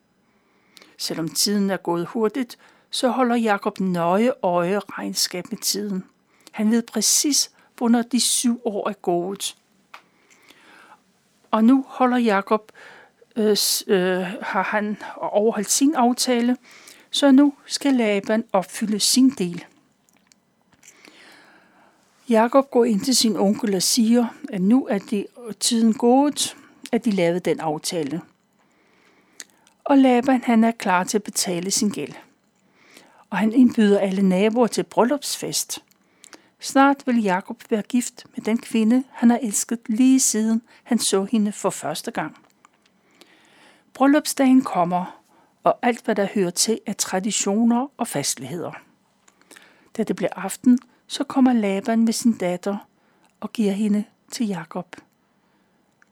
Selvom 0.98 1.30
tiden 1.30 1.70
er 1.70 1.78
gået 1.78 2.08
hurtigt, 2.08 2.58
så 2.90 3.10
holder 3.10 3.36
Jakob 3.36 3.80
nøje 3.80 4.32
øje 4.44 4.80
regnskab 4.80 5.46
med 5.50 5.58
tiden. 5.58 6.04
Han 6.52 6.72
ved 6.72 6.84
præcis, 6.84 7.52
hvornår 7.78 8.02
de 8.02 8.20
syv 8.20 8.62
år 8.66 8.90
er 8.90 8.94
gået. 8.94 9.58
Og 11.58 11.64
nu 11.64 11.86
holder 11.88 12.18
Jakob, 12.18 12.72
øh, 13.36 13.58
øh, 13.88 14.22
har 14.42 14.64
han 14.64 14.98
overholdt 15.16 15.70
sin 15.70 15.96
aftale, 15.96 16.58
så 17.12 17.32
nu 17.32 17.54
skal 17.66 17.94
Laban 17.94 18.44
opfylde 18.54 19.00
sin 19.00 19.30
del. 19.30 19.66
Jakob 22.30 22.72
går 22.72 22.86
ind 22.86 23.02
til 23.02 23.16
sin 23.16 23.38
onkel 23.38 23.76
og 23.76 23.84
siger, 23.84 24.26
at 24.50 24.62
nu 24.62 24.88
er 24.88 24.98
det 24.98 25.26
tiden 25.60 25.94
gået, 25.94 26.56
at 26.92 27.06
de 27.06 27.12
lavede 27.12 27.40
den 27.40 27.60
aftale. 27.60 28.22
Og 29.84 29.98
Laban 29.98 30.44
han 30.44 30.64
er 30.64 30.72
klar 30.72 31.04
til 31.04 31.18
at 31.18 31.24
betale 31.24 31.72
sin 31.72 31.90
gæld. 31.90 32.14
Og 33.30 33.38
han 33.38 33.54
indbyder 33.54 34.00
alle 34.00 34.22
naboer 34.22 34.68
til 34.68 34.84
bryllupsfest. 34.84 35.84
Snart 36.60 37.08
vil 37.08 37.24
Jakob 37.24 37.64
være 37.70 37.82
gift 37.82 38.26
med 38.36 38.46
den 38.46 38.58
kvinde, 38.58 39.04
han 39.12 39.30
har 39.30 39.40
elsket 39.42 39.80
lige 39.90 40.20
siden 40.20 40.62
han 40.84 41.00
så 41.00 41.24
hende 41.24 41.52
for 41.52 41.70
første 41.70 42.12
gang. 42.12 42.38
Bryllupsdagen 43.94 44.62
kommer, 44.62 45.22
og 45.64 45.80
alt 45.82 46.06
hvad 46.06 46.16
der 46.16 46.28
hører 46.34 46.50
til 46.50 46.80
er 46.86 46.94
traditioner 46.94 47.88
og 47.98 48.08
fastligheder. 48.08 48.72
Da 49.98 50.04
det 50.04 50.16
bliver 50.16 50.34
aften, 50.36 50.80
så 51.08 51.24
kommer 51.24 51.54
Laban 51.54 52.06
med 52.06 52.14
sin 52.14 52.38
datter 52.38 52.78
og 53.40 53.54
giver 53.54 53.72
hende 53.72 54.04
til 54.32 54.48
Jakob. 54.48 54.96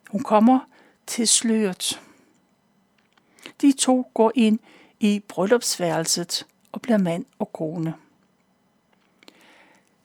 Hun 0.10 0.24
kommer 0.24 0.60
til 1.08 1.28
sløret. 1.28 2.02
De 3.62 3.72
to 3.72 4.12
går 4.14 4.32
ind 4.36 4.60
i 5.00 5.24
bryllupsværelset 5.28 6.46
og 6.72 6.82
bliver 6.82 6.98
mand 6.98 7.26
og 7.40 7.54
kone. 7.54 7.94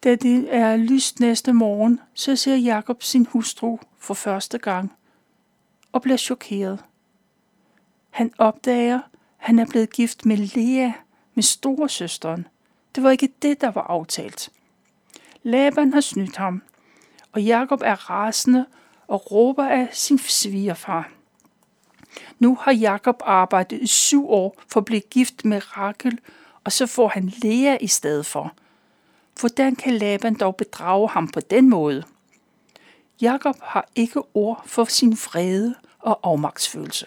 Da 0.04 0.14
det 0.14 0.54
er 0.54 0.76
lyst 0.76 1.20
næste 1.20 1.52
morgen, 1.52 2.00
så 2.14 2.36
ser 2.36 2.56
Jakob 2.56 3.02
sin 3.02 3.26
hustru 3.26 3.78
for 3.98 4.14
første 4.14 4.58
gang 4.58 4.92
og 5.92 6.02
bliver 6.02 6.16
chokeret. 6.16 6.84
Han 8.10 8.32
opdager, 8.38 9.00
han 9.36 9.58
er 9.58 9.66
blevet 9.66 9.92
gift 9.92 10.26
med 10.26 10.36
Lea, 10.36 10.92
med 11.34 11.42
storesøsteren. 11.42 12.46
Det 12.94 13.02
var 13.02 13.10
ikke 13.10 13.32
det, 13.42 13.60
der 13.60 13.70
var 13.70 13.82
aftalt. 13.82 14.50
Laban 15.42 15.92
har 15.92 16.00
snydt 16.00 16.36
ham, 16.36 16.62
og 17.32 17.42
Jakob 17.42 17.80
er 17.84 18.10
rasende 18.10 18.66
og 19.06 19.32
råber 19.32 19.64
af 19.64 19.88
sin 19.92 20.18
svigerfar. 20.18 21.10
Nu 22.38 22.54
har 22.60 22.72
Jakob 22.72 23.22
arbejdet 23.24 23.82
i 23.82 23.86
syv 23.86 24.30
år 24.30 24.62
for 24.68 24.80
at 24.80 24.84
blive 24.84 25.00
gift 25.00 25.44
med 25.44 25.76
Rakel, 25.76 26.18
og 26.64 26.72
så 26.72 26.86
får 26.86 27.08
han 27.08 27.32
Lea 27.42 27.76
i 27.80 27.86
stedet 27.86 28.26
for. 28.26 28.54
Hvordan 29.40 29.76
kan 29.76 29.94
Laban 29.94 30.34
dog 30.34 30.56
bedrage 30.56 31.08
ham 31.08 31.28
på 31.28 31.40
den 31.40 31.68
måde? 31.68 32.04
Jakob 33.20 33.56
har 33.62 33.88
ikke 33.94 34.22
ord 34.34 34.62
for 34.66 34.84
sin 34.84 35.12
vrede 35.12 35.74
og 35.98 36.20
afmagtsfølelse. 36.22 37.06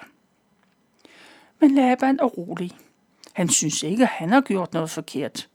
Men 1.60 1.76
Laban 1.76 2.20
er 2.20 2.26
rolig. 2.26 2.72
Han 3.34 3.50
synes 3.50 3.84
ikke, 3.84 4.04
at 4.04 4.10
han 4.10 4.30
har 4.30 4.42
gjort 4.42 4.74
noget 4.74 4.90
forkert. 4.90 5.50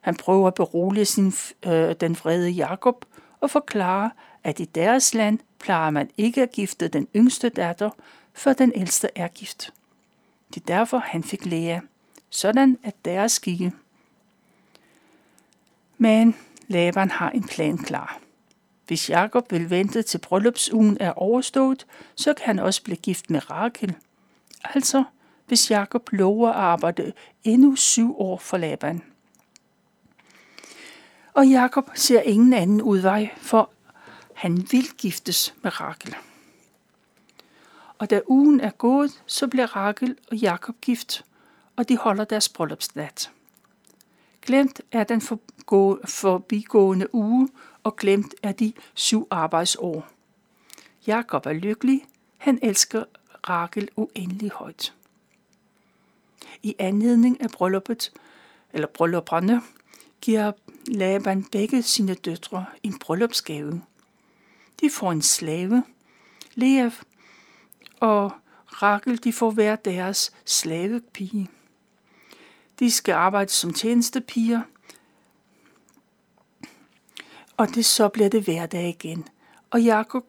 Han 0.00 0.16
prøver 0.16 0.48
at 0.48 0.54
berolige 0.54 1.04
sin, 1.04 1.32
øh, 1.66 1.94
den 2.00 2.16
vrede 2.16 2.50
Jakob 2.50 3.04
og 3.40 3.50
forklare, 3.50 4.10
at 4.44 4.60
i 4.60 4.64
deres 4.64 5.14
land 5.14 5.38
plejer 5.58 5.90
man 5.90 6.10
ikke 6.16 6.42
at 6.42 6.52
gifte 6.52 6.88
den 6.88 7.08
yngste 7.16 7.48
datter, 7.48 7.90
før 8.32 8.52
den 8.52 8.72
ældste 8.74 9.08
er 9.14 9.28
gift. 9.28 9.72
Det 10.54 10.60
er 10.60 10.66
derfor, 10.66 10.98
han 10.98 11.24
fik 11.24 11.46
Lea, 11.46 11.80
sådan 12.30 12.78
at 12.82 12.94
deres 13.04 13.32
skikke. 13.32 13.72
Men 15.98 16.36
Laban 16.68 17.10
har 17.10 17.30
en 17.30 17.44
plan 17.44 17.78
klar. 17.78 18.20
Hvis 18.86 19.10
Jakob 19.10 19.52
vil 19.52 19.70
vente 19.70 20.02
til 20.02 20.18
bryllupsugen 20.18 20.96
er 21.00 21.12
overstået, 21.12 21.86
så 22.14 22.34
kan 22.34 22.46
han 22.46 22.58
også 22.58 22.82
blive 22.82 22.96
gift 22.96 23.30
med 23.30 23.50
Rakel. 23.50 23.94
Altså, 24.64 25.04
hvis 25.46 25.70
Jakob 25.70 26.12
lover 26.12 26.48
at 26.48 26.54
arbejde 26.54 27.12
endnu 27.44 27.76
syv 27.76 28.20
år 28.20 28.38
for 28.38 28.56
Laban. 28.56 29.02
Og 31.34 31.46
Jakob 31.46 31.90
ser 31.94 32.20
ingen 32.20 32.52
anden 32.52 32.82
udvej, 32.82 33.30
for 33.36 33.70
han 34.34 34.66
vil 34.70 34.88
giftes 34.98 35.54
med 35.62 35.80
Rakel. 35.80 36.14
Og 37.98 38.10
da 38.10 38.20
ugen 38.26 38.60
er 38.60 38.70
gået, 38.70 39.22
så 39.26 39.48
bliver 39.48 39.76
Rakel 39.76 40.16
og 40.30 40.36
Jakob 40.36 40.74
gift, 40.80 41.24
og 41.76 41.88
de 41.88 41.96
holder 41.96 42.24
deres 42.24 42.48
bryllupsnat. 42.48 43.30
Glemt 44.44 44.80
er 44.92 45.04
den 45.04 45.20
forbigående 46.04 47.14
uge, 47.14 47.48
og 47.82 47.96
glemt 47.96 48.34
er 48.42 48.52
de 48.52 48.72
syv 48.94 49.26
arbejdsår. 49.30 50.08
Jakob 51.06 51.46
er 51.46 51.52
lykkelig, 51.52 52.06
han 52.38 52.58
elsker 52.62 53.04
Rakel 53.48 53.88
uendelig 53.96 54.50
højt. 54.50 54.94
I 56.62 56.74
anledning 56.78 57.40
af 57.40 57.50
brylluppet, 57.50 58.12
eller 58.72 58.88
bryllupperne, 58.88 59.62
giver 60.20 60.52
Laban 60.86 61.44
begge 61.44 61.82
sine 61.82 62.14
døtre 62.14 62.66
en 62.82 62.98
bryllupsgave. 62.98 63.82
De 64.80 64.90
får 64.90 65.12
en 65.12 65.22
slave. 65.22 65.84
Lea 66.54 66.90
og 68.00 68.32
Rakel 68.66 69.24
de 69.24 69.32
får 69.32 69.50
hver 69.50 69.76
deres 69.76 70.32
slavepige. 70.44 71.48
De 72.78 72.90
skal 72.90 73.12
arbejde 73.12 73.50
som 73.50 73.72
tjenestepiger, 73.72 74.62
og 77.56 77.68
det 77.68 77.84
så 77.84 78.08
bliver 78.08 78.28
det 78.28 78.42
hverdag 78.42 78.88
igen. 78.88 79.28
Og 79.70 79.82
Jakob 79.82 80.24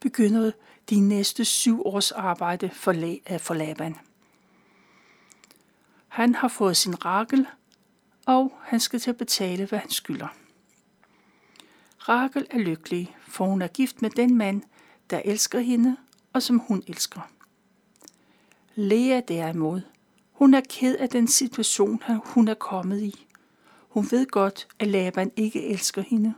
begynder 0.00 0.50
de 0.90 1.00
næste 1.00 1.44
syv 1.44 1.82
års 1.86 2.12
arbejde 2.12 2.70
for, 2.70 2.92
øh, 3.32 3.40
for 3.40 3.54
Laban. 3.54 3.96
Han 6.08 6.34
har 6.34 6.48
fået 6.48 6.76
sin 6.76 7.04
rakel, 7.04 7.46
og 8.26 8.58
han 8.62 8.80
skal 8.80 9.00
til 9.00 9.10
at 9.10 9.16
betale, 9.16 9.66
hvad 9.66 9.78
han 9.78 9.90
skylder. 9.90 10.28
Rakel 11.98 12.46
er 12.50 12.58
lykkelig, 12.58 13.16
for 13.28 13.44
hun 13.44 13.62
er 13.62 13.68
gift 13.68 14.02
med 14.02 14.10
den 14.10 14.34
mand, 14.34 14.62
der 15.10 15.22
elsker 15.24 15.60
hende, 15.60 15.96
og 16.32 16.42
som 16.42 16.58
hun 16.58 16.82
elsker. 16.86 17.20
Lea 18.74 19.20
derimod, 19.20 19.80
hun 20.36 20.54
er 20.54 20.60
ked 20.68 20.96
af 20.96 21.08
den 21.08 21.28
situation, 21.28 22.02
hun 22.24 22.48
er 22.48 22.54
kommet 22.54 23.02
i. 23.02 23.26
Hun 23.88 24.06
ved 24.10 24.26
godt, 24.26 24.68
at 24.78 24.88
Laban 24.88 25.32
ikke 25.36 25.66
elsker 25.66 26.02
hende. 26.02 26.34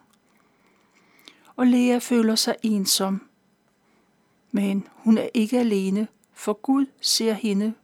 Og 1.56 1.66
Lea 1.66 1.98
føler 1.98 2.34
sig 2.34 2.56
ensom. 2.62 3.28
Men 4.50 4.88
hun 4.92 5.18
er 5.18 5.28
ikke 5.34 5.58
alene, 5.58 6.08
for 6.32 6.52
Gud 6.52 6.86
ser 7.00 7.32
hende. 7.32 7.74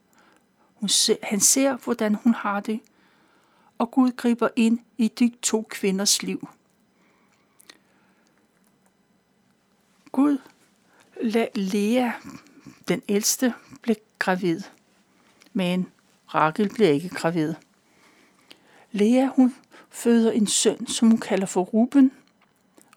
Hun 0.73 0.89
ser, 0.89 1.15
han 1.23 1.39
ser, 1.39 1.77
hvordan 1.77 2.15
hun 2.15 2.33
har 2.33 2.59
det, 2.59 2.79
og 3.77 3.91
Gud 3.91 4.11
griber 4.11 4.49
ind 4.55 4.79
i 4.97 5.07
de 5.07 5.31
to 5.41 5.67
kvinders 5.69 6.23
liv. 6.23 6.47
Gud 10.11 10.37
lad 11.21 11.47
Lea, 11.55 12.11
den 12.87 13.01
ældste, 13.09 13.53
blev 13.81 13.95
gravid, 14.19 14.61
men 15.53 15.91
Rakel 16.35 16.69
bliver 16.69 16.89
ikke 16.89 17.09
gravid. 17.09 17.53
Lea, 18.91 19.25
hun 19.25 19.55
føder 19.89 20.31
en 20.31 20.47
søn, 20.47 20.87
som 20.87 21.07
hun 21.07 21.17
kalder 21.17 21.45
for 21.45 21.61
Ruben. 21.61 22.11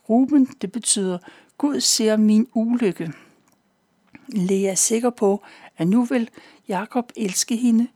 Ruben, 0.09 0.46
det 0.46 0.72
betyder, 0.72 1.18
Gud 1.59 1.81
ser 1.81 2.16
min 2.16 2.48
ulykke. 2.55 3.12
Lea 4.29 4.70
er 4.70 4.74
sikker 4.74 5.11
på, 5.11 5.42
at 5.77 5.88
nu 5.88 6.05
vil 6.05 6.31
Jakob 6.68 7.12
elske 7.16 7.57
hende, 7.57 7.88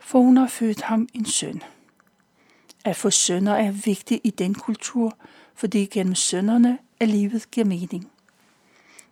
for 0.00 0.18
hun 0.18 0.36
har 0.36 0.48
født 0.48 0.82
ham 0.82 1.08
en 1.14 1.24
søn. 1.24 1.62
At 2.84 2.96
få 2.96 3.10
sønner 3.10 3.54
er 3.54 3.70
vigtigt 3.70 4.20
i 4.24 4.30
den 4.30 4.54
kultur, 4.54 5.16
fordi 5.54 5.86
gennem 5.86 6.14
sønnerne 6.14 6.78
er 7.00 7.06
livet 7.06 7.50
giver 7.50 7.66
mening. 7.66 8.10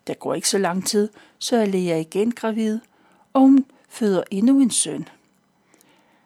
Der 0.07 0.15
går 0.15 0.35
ikke 0.35 0.49
så 0.49 0.59
lang 0.59 0.87
tid, 0.87 1.09
så 1.39 1.57
er 1.57 1.65
Lea 1.65 2.01
igen 2.01 2.31
gravid, 2.31 2.81
og 3.33 3.41
hun 3.41 3.65
føder 3.91 4.23
endnu 4.31 4.61
en 4.61 4.71
søn. 4.71 5.09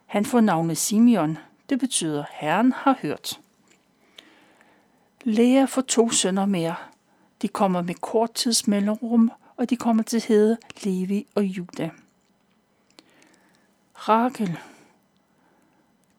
Han 0.05 0.25
får 0.25 0.41
navnet 0.41 0.77
Simeon. 0.77 1.37
Det 1.69 1.79
betyder, 1.79 2.23
Herren 2.31 2.71
har 2.71 2.97
hørt. 3.01 3.39
Lea 5.23 5.65
får 5.65 5.81
to 5.81 6.09
sønner 6.09 6.45
mere. 6.45 6.75
De 7.41 7.47
kommer 7.47 7.81
med 7.81 7.95
kort 7.95 8.33
tids 8.33 8.67
mellemrum, 8.67 9.31
og 9.57 9.69
de 9.69 9.75
kommer 9.75 10.03
til 10.03 10.21
hede 10.27 10.57
Levi 10.83 11.27
og 11.35 11.43
Juda. 11.43 11.89
Rakel, 13.95 14.59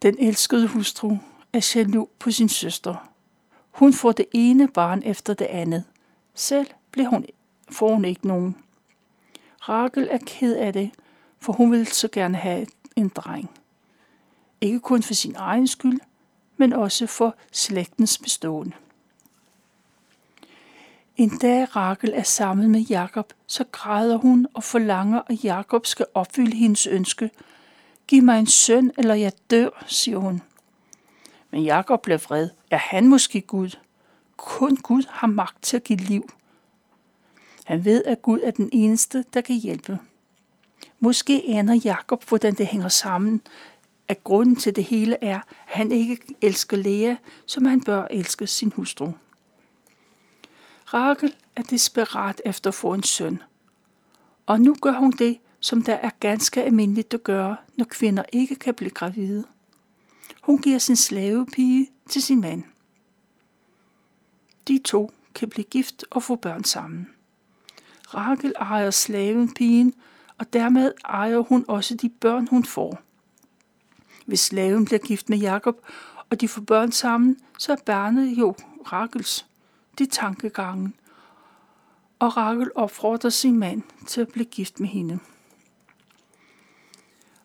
den 0.02 0.16
elskede 0.18 0.68
hustru, 0.68 1.16
er 1.52 1.72
jaloux 1.74 2.08
på 2.18 2.30
sin 2.30 2.48
søster. 2.48 3.10
Hun 3.70 3.92
får 3.92 4.12
det 4.12 4.26
ene 4.32 4.68
barn 4.68 5.02
efter 5.02 5.34
det 5.34 5.44
andet. 5.44 5.84
Selv 6.34 6.66
bliver 6.90 7.08
hun, 7.08 7.26
får 7.70 7.94
hun 7.94 8.04
ikke 8.04 8.26
nogen. 8.26 8.56
Rakel 9.68 10.08
er 10.10 10.18
ked 10.26 10.56
af 10.56 10.72
det, 10.72 10.90
for 11.40 11.52
hun 11.52 11.70
ville 11.70 11.86
så 11.86 12.08
gerne 12.12 12.36
have 12.36 12.66
en 12.96 13.08
dreng. 13.08 13.50
Ikke 14.60 14.80
kun 14.80 15.02
for 15.02 15.14
sin 15.14 15.34
egen 15.36 15.66
skyld, 15.66 16.00
men 16.56 16.72
også 16.72 17.06
for 17.06 17.34
slægtens 17.52 18.18
bestående. 18.18 18.72
En 21.16 21.38
dag 21.38 21.76
Rakel 21.76 22.12
er 22.14 22.22
sammen 22.22 22.70
med 22.70 22.80
Jakob, 22.80 23.32
så 23.46 23.64
græder 23.72 24.16
hun 24.16 24.46
og 24.54 24.64
forlanger, 24.64 25.22
at 25.26 25.44
Jakob 25.44 25.86
skal 25.86 26.06
opfylde 26.14 26.56
hendes 26.56 26.86
ønske. 26.86 27.30
Giv 28.06 28.22
mig 28.22 28.38
en 28.38 28.46
søn, 28.46 28.92
eller 28.98 29.14
jeg 29.14 29.32
dør, 29.50 29.84
siger 29.86 30.18
hun. 30.18 30.42
Men 31.50 31.62
Jakob 31.62 32.02
bliver 32.02 32.18
vred. 32.18 32.48
Er 32.70 32.76
han 32.76 33.06
måske 33.06 33.40
Gud? 33.40 33.70
Kun 34.36 34.76
Gud 34.76 35.02
har 35.08 35.26
magt 35.26 35.62
til 35.62 35.76
at 35.76 35.84
give 35.84 35.98
liv. 35.98 36.30
Han 37.64 37.84
ved, 37.84 38.04
at 38.04 38.22
Gud 38.22 38.40
er 38.42 38.50
den 38.50 38.68
eneste, 38.72 39.24
der 39.34 39.40
kan 39.40 39.56
hjælpe. 39.56 39.98
Måske 41.00 41.42
aner 41.48 41.80
Jakob, 41.84 42.28
hvordan 42.28 42.54
det 42.54 42.66
hænger 42.66 42.88
sammen, 42.88 43.40
at 44.08 44.24
grunden 44.24 44.56
til 44.56 44.76
det 44.76 44.84
hele 44.84 45.24
er, 45.24 45.36
at 45.36 45.44
han 45.66 45.92
ikke 45.92 46.18
elsker 46.42 46.76
Lea, 46.76 47.14
som 47.46 47.64
han 47.64 47.80
bør 47.80 48.06
elske 48.10 48.46
sin 48.46 48.72
hustru. 48.76 49.12
Rakel 50.94 51.34
er 51.56 51.62
desperat 51.62 52.42
efter 52.44 52.70
at 52.70 52.74
få 52.74 52.94
en 52.94 53.02
søn, 53.02 53.42
og 54.46 54.60
nu 54.60 54.76
gør 54.82 54.92
hun 54.92 55.10
det, 55.10 55.38
som 55.60 55.82
der 55.82 55.94
er 55.94 56.10
ganske 56.20 56.62
almindeligt 56.62 57.14
at 57.14 57.24
gøre, 57.24 57.56
når 57.76 57.84
kvinder 57.84 58.22
ikke 58.32 58.54
kan 58.54 58.74
blive 58.74 58.90
gravide. 58.90 59.44
Hun 60.42 60.58
giver 60.58 60.78
sin 60.78 60.96
slavepige 60.96 61.90
til 62.08 62.22
sin 62.22 62.40
mand. 62.40 62.64
De 64.68 64.80
to 64.84 65.12
kan 65.34 65.48
blive 65.48 65.64
gift 65.64 66.04
og 66.10 66.22
få 66.22 66.36
børn 66.36 66.64
sammen. 66.64 67.08
Rakel 68.14 68.52
ejer 68.56 68.90
slavenpigen, 68.90 69.94
og 70.38 70.52
dermed 70.52 70.92
ejer 71.04 71.38
hun 71.38 71.64
også 71.68 71.94
de 71.94 72.08
børn, 72.08 72.48
hun 72.48 72.64
får. 72.64 73.00
Hvis 74.26 74.40
slaven 74.40 74.84
bliver 74.84 74.98
gift 74.98 75.28
med 75.28 75.38
Jakob, 75.38 75.76
og 76.30 76.40
de 76.40 76.48
får 76.48 76.62
børn 76.62 76.92
sammen, 76.92 77.36
så 77.58 77.72
er 77.72 77.76
barnet 77.86 78.26
jo 78.38 78.54
Rakels. 78.92 79.46
Det 79.98 80.06
er 80.06 80.10
tankegangen. 80.10 80.94
Og 82.18 82.36
Rakel 82.36 82.70
opfordrer 82.74 83.30
sin 83.30 83.58
mand 83.58 83.82
til 84.06 84.20
at 84.20 84.28
blive 84.28 84.44
gift 84.44 84.80
med 84.80 84.88
hende. 84.88 85.18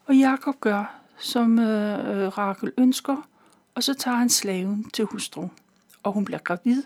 Og 0.06 0.15
Jakob 0.15 0.60
gør, 0.60 1.01
som 1.17 1.60
øh, 1.60 2.38
Rakel 2.38 2.73
ønsker, 2.77 3.27
og 3.75 3.84
så 3.84 3.93
tager 3.93 4.17
han 4.17 4.30
slaven 4.30 4.89
til 4.89 5.06
hustru. 5.06 5.47
Og 6.04 6.13
hun 6.13 6.25
bliver 6.25 6.39
gravid, 6.39 6.84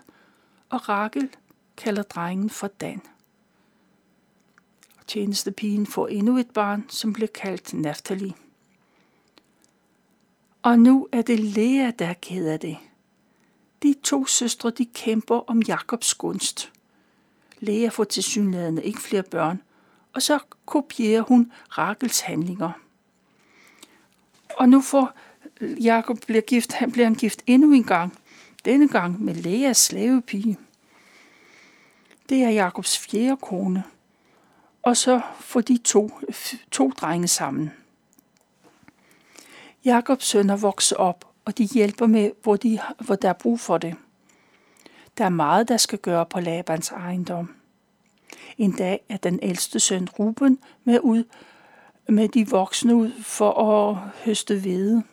og 0.69 0.89
Rakel 0.89 1.29
kalder 1.77 2.03
drengen 2.03 2.49
for 2.49 2.67
Dan. 2.67 3.01
Tjenestepigen 5.07 5.87
får 5.87 6.07
endnu 6.07 6.37
et 6.37 6.49
barn, 6.49 6.85
som 6.89 7.13
bliver 7.13 7.27
kaldt 7.27 7.73
Naftali. 7.73 8.35
Og 10.61 10.79
nu 10.79 11.07
er 11.11 11.21
det 11.21 11.39
Lea, 11.39 11.91
der 11.99 12.05
er 12.05 12.13
ked 12.13 12.47
af 12.47 12.59
det. 12.59 12.77
De 13.83 13.95
to 14.03 14.25
søstre, 14.25 14.69
de 14.69 14.85
kæmper 14.85 15.35
om 15.35 15.61
Jakobs 15.61 16.13
gunst. 16.13 16.71
Lea 17.59 17.89
får 17.89 18.03
til 18.03 18.23
synlædende 18.23 18.83
ikke 18.83 19.01
flere 19.01 19.23
børn, 19.23 19.61
og 20.13 20.21
så 20.21 20.39
kopierer 20.65 21.21
hun 21.21 21.51
Rakels 21.77 22.19
handlinger. 22.19 22.71
Og 24.57 24.69
nu 24.69 24.81
får 24.81 25.13
Jakob 25.61 26.19
bliver 26.25 26.41
gift, 26.41 26.73
han 26.73 26.91
bliver 26.91 27.05
han 27.05 27.15
gift 27.15 27.43
endnu 27.47 27.73
en 27.73 27.83
gang, 27.83 28.17
denne 28.65 28.87
gang 28.87 29.23
med 29.23 29.35
Leas 29.35 29.77
slavepige. 29.77 30.57
Det 32.29 32.43
er 32.43 32.49
Jakobs 32.49 32.99
fjerde 32.99 33.37
kone– 33.37 33.83
og 34.85 34.97
så 34.97 35.21
får 35.39 35.61
de 35.61 35.77
to, 35.77 36.11
to 36.71 36.89
drenge 36.89 37.27
sammen. 37.27 37.71
Jakobs 39.85 40.25
sønner 40.25 40.55
vokser 40.55 40.95
op, 40.95 41.27
og 41.45 41.57
de 41.57 41.65
hjælper 41.65 42.07
med, 42.07 42.31
hvor, 42.43 42.55
de, 42.55 42.79
hvor 42.99 43.15
der 43.15 43.29
er 43.29 43.33
brug 43.33 43.59
for 43.59 43.77
det. 43.77 43.95
Der 45.17 45.25
er 45.25 45.29
meget, 45.29 45.67
der 45.67 45.77
skal 45.77 45.99
gøre 45.99 46.25
på 46.25 46.39
Labans 46.39 46.91
ejendom. 46.91 47.55
En 48.57 48.71
dag 48.71 48.99
er 49.09 49.17
den 49.17 49.39
ældste 49.41 49.79
søn 49.79 50.09
Ruben 50.19 50.59
med 50.83 50.99
ud 50.99 51.23
med 52.07 52.29
de 52.29 52.49
voksne 52.49 52.95
ud 52.95 53.11
for 53.21 53.51
at 53.51 53.97
høste 54.25 54.59
hvede. 54.59 55.03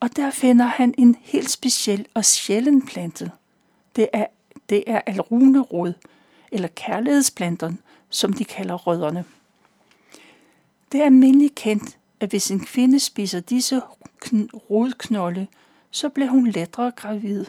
Og 0.00 0.16
der 0.16 0.30
finder 0.30 0.64
han 0.64 0.94
en 0.98 1.16
helt 1.20 1.50
speciel 1.50 2.06
og 2.14 2.24
sjælden 2.24 2.86
plante. 2.86 3.30
Det 3.96 4.08
er, 4.12 4.26
det 4.68 4.84
er 4.86 5.00
alrunerod, 5.06 5.92
eller 6.52 6.68
kærlighedsplanten, 6.68 7.78
som 8.10 8.32
de 8.32 8.44
kalder 8.44 8.74
rødderne. 8.74 9.24
Det 10.92 11.00
er 11.00 11.04
almindeligt 11.04 11.54
kendt, 11.54 11.98
at 12.20 12.30
hvis 12.30 12.50
en 12.50 12.60
kvinde 12.60 13.00
spiser 13.00 13.40
disse 13.40 13.80
rodknolde, 14.70 15.46
så 15.90 16.08
bliver 16.08 16.30
hun 16.30 16.46
lettere 16.46 16.90
gravid. 16.90 17.44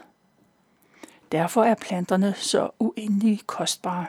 Derfor 1.31 1.63
er 1.63 1.75
planterne 1.75 2.33
så 2.37 2.69
uendelig 2.79 3.41
kostbare. 3.45 4.05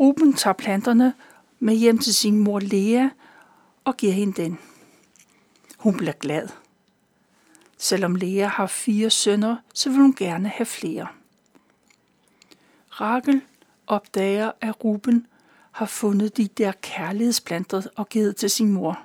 Ruben 0.00 0.32
tager 0.32 0.54
planterne 0.54 1.14
med 1.58 1.74
hjem 1.74 1.98
til 1.98 2.14
sin 2.14 2.38
mor 2.38 2.60
Lea 2.60 3.08
og 3.84 3.96
giver 3.96 4.12
hende 4.12 4.42
den. 4.42 4.58
Hun 5.78 5.96
bliver 5.96 6.12
glad. 6.12 6.48
Selvom 7.78 8.14
Lea 8.14 8.46
har 8.46 8.66
fire 8.66 9.10
sønner, 9.10 9.56
så 9.74 9.90
vil 9.90 9.98
hun 9.98 10.14
gerne 10.14 10.48
have 10.48 10.66
flere. 10.66 11.06
Rakel 12.90 13.42
opdager, 13.90 14.52
at 14.60 14.84
Ruben 14.84 15.26
har 15.70 15.86
fundet 15.86 16.36
de 16.36 16.48
der 16.48 16.72
kærlighedsplanter 16.82 17.82
og 17.96 18.08
givet 18.08 18.36
til 18.36 18.50
sin 18.50 18.72
mor. 18.72 19.00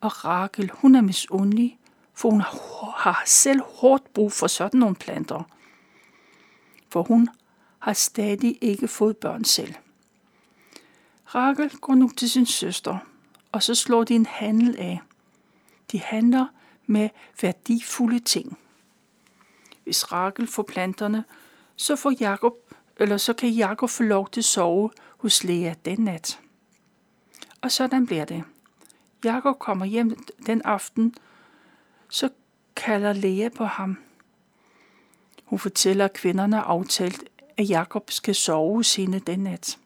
Og 0.00 0.24
Rakel, 0.24 0.70
hun 0.74 0.94
er 0.94 1.00
misundelig, 1.00 1.78
for 2.14 2.30
hun 2.30 2.40
har 2.96 3.22
selv 3.26 3.60
hårdt 3.62 4.12
brug 4.14 4.32
for 4.32 4.46
sådan 4.46 4.80
nogle 4.80 4.96
planter. 4.96 5.42
For 6.88 7.02
hun 7.02 7.28
har 7.78 7.92
stadig 7.92 8.58
ikke 8.60 8.88
fået 8.88 9.16
børn 9.16 9.44
selv. 9.44 9.74
Rakel 11.26 11.70
går 11.70 11.94
nu 11.94 12.08
til 12.08 12.30
sin 12.30 12.46
søster, 12.46 12.98
og 13.52 13.62
så 13.62 13.74
slår 13.74 14.04
de 14.04 14.14
en 14.14 14.26
handel 14.26 14.76
af. 14.78 15.00
De 15.92 16.00
handler 16.00 16.46
med 16.86 17.08
værdifulde 17.42 18.18
ting. 18.18 18.58
Hvis 19.84 20.12
Rakel 20.12 20.46
får 20.46 20.62
planterne, 20.62 21.24
så, 21.76 21.96
får 21.96 22.12
Jakob, 22.20 22.52
eller 22.96 23.16
så 23.16 23.32
kan 23.32 23.50
Jakob 23.50 23.90
få 23.90 24.02
lov 24.02 24.28
til 24.30 24.40
at 24.40 24.44
sove 24.44 24.90
hos 25.18 25.44
Lea 25.44 25.74
den 25.84 25.98
nat. 25.98 26.40
Og 27.60 27.72
sådan 27.72 28.06
bliver 28.06 28.24
det. 28.24 28.44
Jakob 29.24 29.58
kommer 29.58 29.84
hjem 29.84 30.24
den 30.46 30.62
aften, 30.64 31.14
så 32.08 32.28
kalder 32.76 33.12
Lea 33.12 33.48
på 33.48 33.64
ham. 33.64 33.98
Hun 35.44 35.58
fortæller, 35.58 36.04
at 36.04 36.12
kvinderne 36.12 36.56
har 36.56 36.62
aftalt, 36.62 37.24
at 37.56 37.70
Jakob 37.70 38.10
skal 38.10 38.34
sove 38.34 38.76
hos 38.76 38.96
hende 38.96 39.20
den 39.20 39.40
nat. 39.40 39.78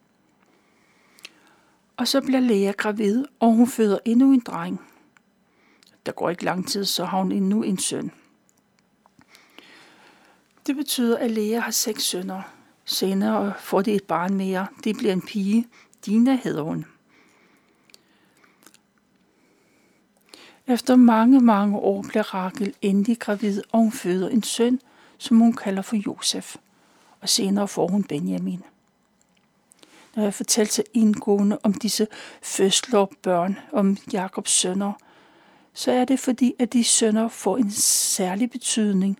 Og 1.96 2.08
så 2.08 2.20
bliver 2.20 2.40
Lea 2.40 2.72
gravid, 2.72 3.24
og 3.40 3.52
hun 3.52 3.68
føder 3.68 3.98
endnu 4.04 4.32
en 4.32 4.40
dreng. 4.40 4.80
Der 6.06 6.12
går 6.12 6.30
ikke 6.30 6.44
lang 6.44 6.68
tid, 6.68 6.84
så 6.84 7.04
har 7.04 7.18
hun 7.18 7.32
endnu 7.32 7.62
en 7.62 7.78
søn. 7.78 8.12
Det 10.66 10.76
betyder, 10.76 11.18
at 11.18 11.30
Lea 11.30 11.60
har 11.60 11.70
seks 11.70 12.02
sønner. 12.02 12.57
Senere 12.88 13.52
får 13.58 13.82
de 13.82 13.92
et 13.92 14.04
barn 14.04 14.34
mere. 14.34 14.66
Det 14.84 14.96
bliver 14.96 15.12
en 15.12 15.22
pige. 15.22 15.66
Dina 16.06 16.36
hedder 16.36 16.62
hun. 16.62 16.84
Efter 20.66 20.96
mange, 20.96 21.40
mange 21.40 21.78
år 21.78 22.02
bliver 22.08 22.34
Rakel 22.34 22.74
endelig 22.82 23.18
gravid, 23.18 23.62
og 23.72 23.78
hun 23.80 23.92
føder 23.92 24.28
en 24.28 24.42
søn, 24.42 24.80
som 25.18 25.38
hun 25.38 25.52
kalder 25.52 25.82
for 25.82 25.96
Josef. 25.96 26.56
Og 27.20 27.28
senere 27.28 27.68
får 27.68 27.88
hun 27.88 28.04
Benjamin. 28.04 28.62
Når 30.16 30.22
jeg 30.22 30.34
fortalte 30.34 30.72
så 30.72 30.82
indgående 30.94 31.58
om 31.62 31.72
disse 31.72 32.06
fødsler 32.42 33.06
børn, 33.22 33.58
om 33.72 33.96
Jakobs 34.12 34.50
sønner, 34.50 34.92
så 35.74 35.92
er 35.92 36.04
det 36.04 36.20
fordi, 36.20 36.54
at 36.58 36.72
de 36.72 36.84
sønner 36.84 37.28
får 37.28 37.56
en 37.56 37.70
særlig 37.70 38.50
betydning. 38.50 39.18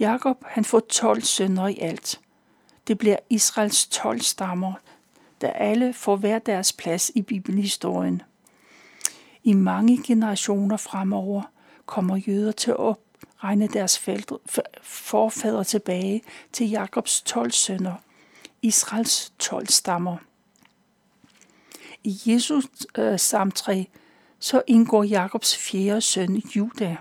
Jakob 0.00 0.44
han 0.46 0.64
får 0.64 0.80
12 0.80 1.22
sønner 1.22 1.68
i 1.68 1.78
alt. 1.78 2.20
Det 2.86 2.98
bliver 2.98 3.16
Israels 3.30 3.86
12 3.86 4.20
stammer, 4.20 4.72
der 5.40 5.50
alle 5.50 5.92
får 5.92 6.16
hver 6.16 6.38
deres 6.38 6.72
plads 6.72 7.10
i 7.14 7.22
bibelhistorien. 7.22 8.22
I 9.44 9.52
mange 9.52 10.02
generationer 10.06 10.76
fremover 10.76 11.42
kommer 11.86 12.16
jøder 12.16 12.52
til 12.52 12.70
at 12.70 12.76
opregne 12.76 13.68
deres 13.68 13.98
forfædre 14.82 15.64
tilbage 15.64 16.22
til 16.52 16.70
Jakobs 16.70 17.22
12 17.22 17.50
sønner, 17.50 17.94
Israels 18.62 19.32
12 19.38 19.66
stammer. 19.66 20.16
I 22.04 22.20
Jesus 22.26 22.64
øh, 22.98 23.18
samtræ 23.18 23.84
så 24.38 24.62
indgår 24.66 25.04
Jakobs 25.04 25.56
fjerde 25.56 26.00
søn, 26.00 26.36
Juda. 26.36 26.96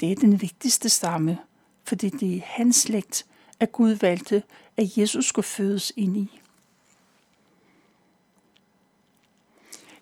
Det 0.00 0.12
er 0.12 0.16
den 0.16 0.42
vigtigste 0.42 0.88
stamme, 0.88 1.38
fordi 1.86 2.08
det 2.08 2.36
er 2.36 2.40
hans 2.44 2.76
slægt, 2.76 3.26
at 3.60 3.72
Gud 3.72 3.90
valgte, 3.90 4.42
at 4.76 4.98
Jesus 4.98 5.26
skulle 5.26 5.46
fødes 5.46 5.92
ind 5.96 6.16
i. 6.16 6.40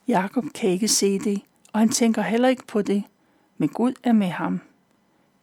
Jakob 0.09 0.45
kan 0.55 0.71
ikke 0.71 0.89
se 0.89 1.19
det, 1.19 1.41
og 1.73 1.81
han 1.81 1.89
tænker 1.89 2.23
heller 2.23 2.49
ikke 2.49 2.67
på 2.67 2.83
det, 2.83 3.05
men 3.59 3.69
Gud 3.69 3.93
er 4.03 4.13
med 4.13 4.29
ham. 4.29 4.61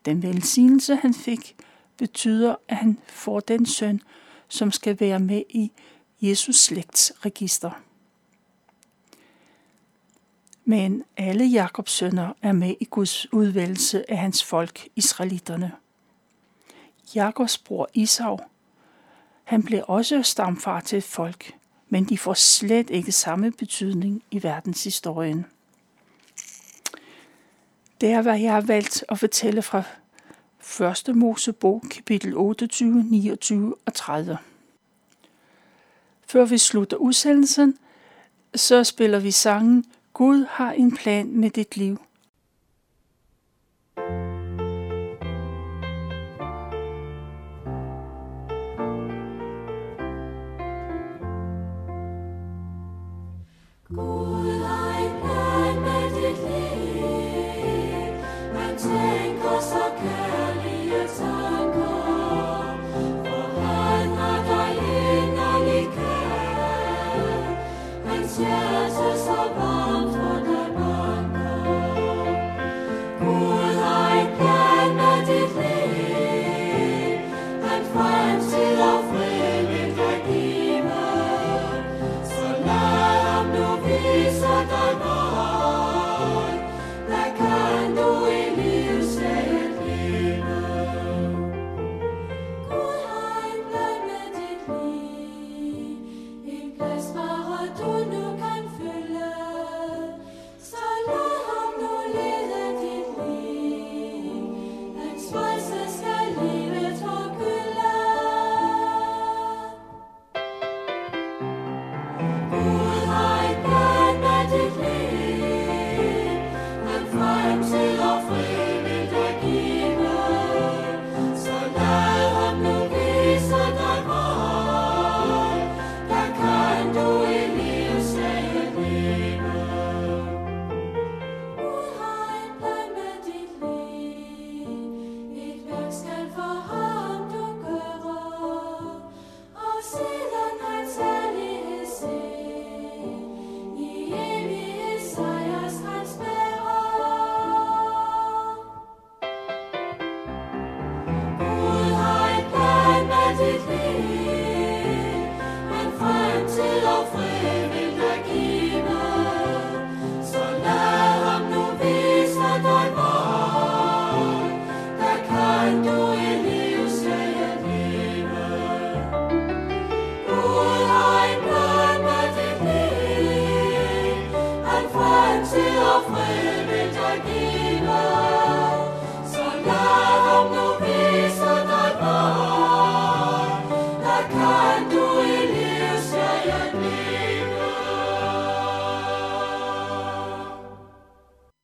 Den 0.06 0.24
velsignelse, 0.24 0.96
han 0.96 1.14
fik, 1.14 1.56
betyder, 1.98 2.56
at 2.68 2.78
han 2.78 3.00
får 3.08 3.40
den 3.40 3.66
søn, 3.66 4.02
som 4.48 4.72
skal 4.72 5.00
være 5.00 5.20
med 5.20 5.44
i 5.50 5.72
Jesus 6.22 6.56
slægts 6.56 7.14
register. 7.26 7.72
Men 10.66 11.04
alle 11.18 11.46
Jakobs 11.46 11.92
sønner 11.92 12.34
er 12.42 12.52
med 12.52 12.76
i 12.80 12.86
Guds 12.86 13.34
udvælgelse 13.34 14.12
af 14.12 14.18
hans 14.18 14.44
folk, 14.44 14.88
israelitterne. 14.96 15.72
Jakobs 17.16 17.58
bror 17.58 17.90
Isau, 17.94 18.40
han 19.44 19.64
blev 19.64 19.84
også 19.88 20.24
stamfar 20.24 20.80
til 20.80 20.98
et 20.98 21.04
folk, 21.04 21.54
men 21.90 22.04
de 22.06 22.18
får 22.18 22.34
slet 22.34 22.90
ikke 22.90 23.12
samme 23.12 23.52
betydning 23.52 24.24
i 24.32 24.44
verdenshistorien. 24.44 25.46
Det 28.02 28.10
er, 28.12 28.22
hvad 28.22 28.40
jeg 28.40 28.54
har 28.54 28.62
valgt 28.62 29.06
at 29.10 29.20
fortælle 29.20 29.62
fra 29.62 29.84
1. 31.10 31.16
Mosebog, 31.16 31.84
kapitel 31.92 32.38
28, 32.38 33.04
29 33.04 33.76
og 33.86 33.94
30. 33.94 34.38
Før 36.28 36.46
vi 36.46 36.58
slutter 36.58 36.98
udsendelsen, 36.98 37.78
så 38.56 38.84
spiller 38.84 39.20
vi 39.20 39.32
sangen 39.32 39.86
Gud 40.14 40.46
har 40.50 40.72
en 40.72 40.96
plan 40.96 41.40
med 41.40 41.50
dit 41.50 41.78
liv. 41.78 42.02
mercy. 78.50 78.71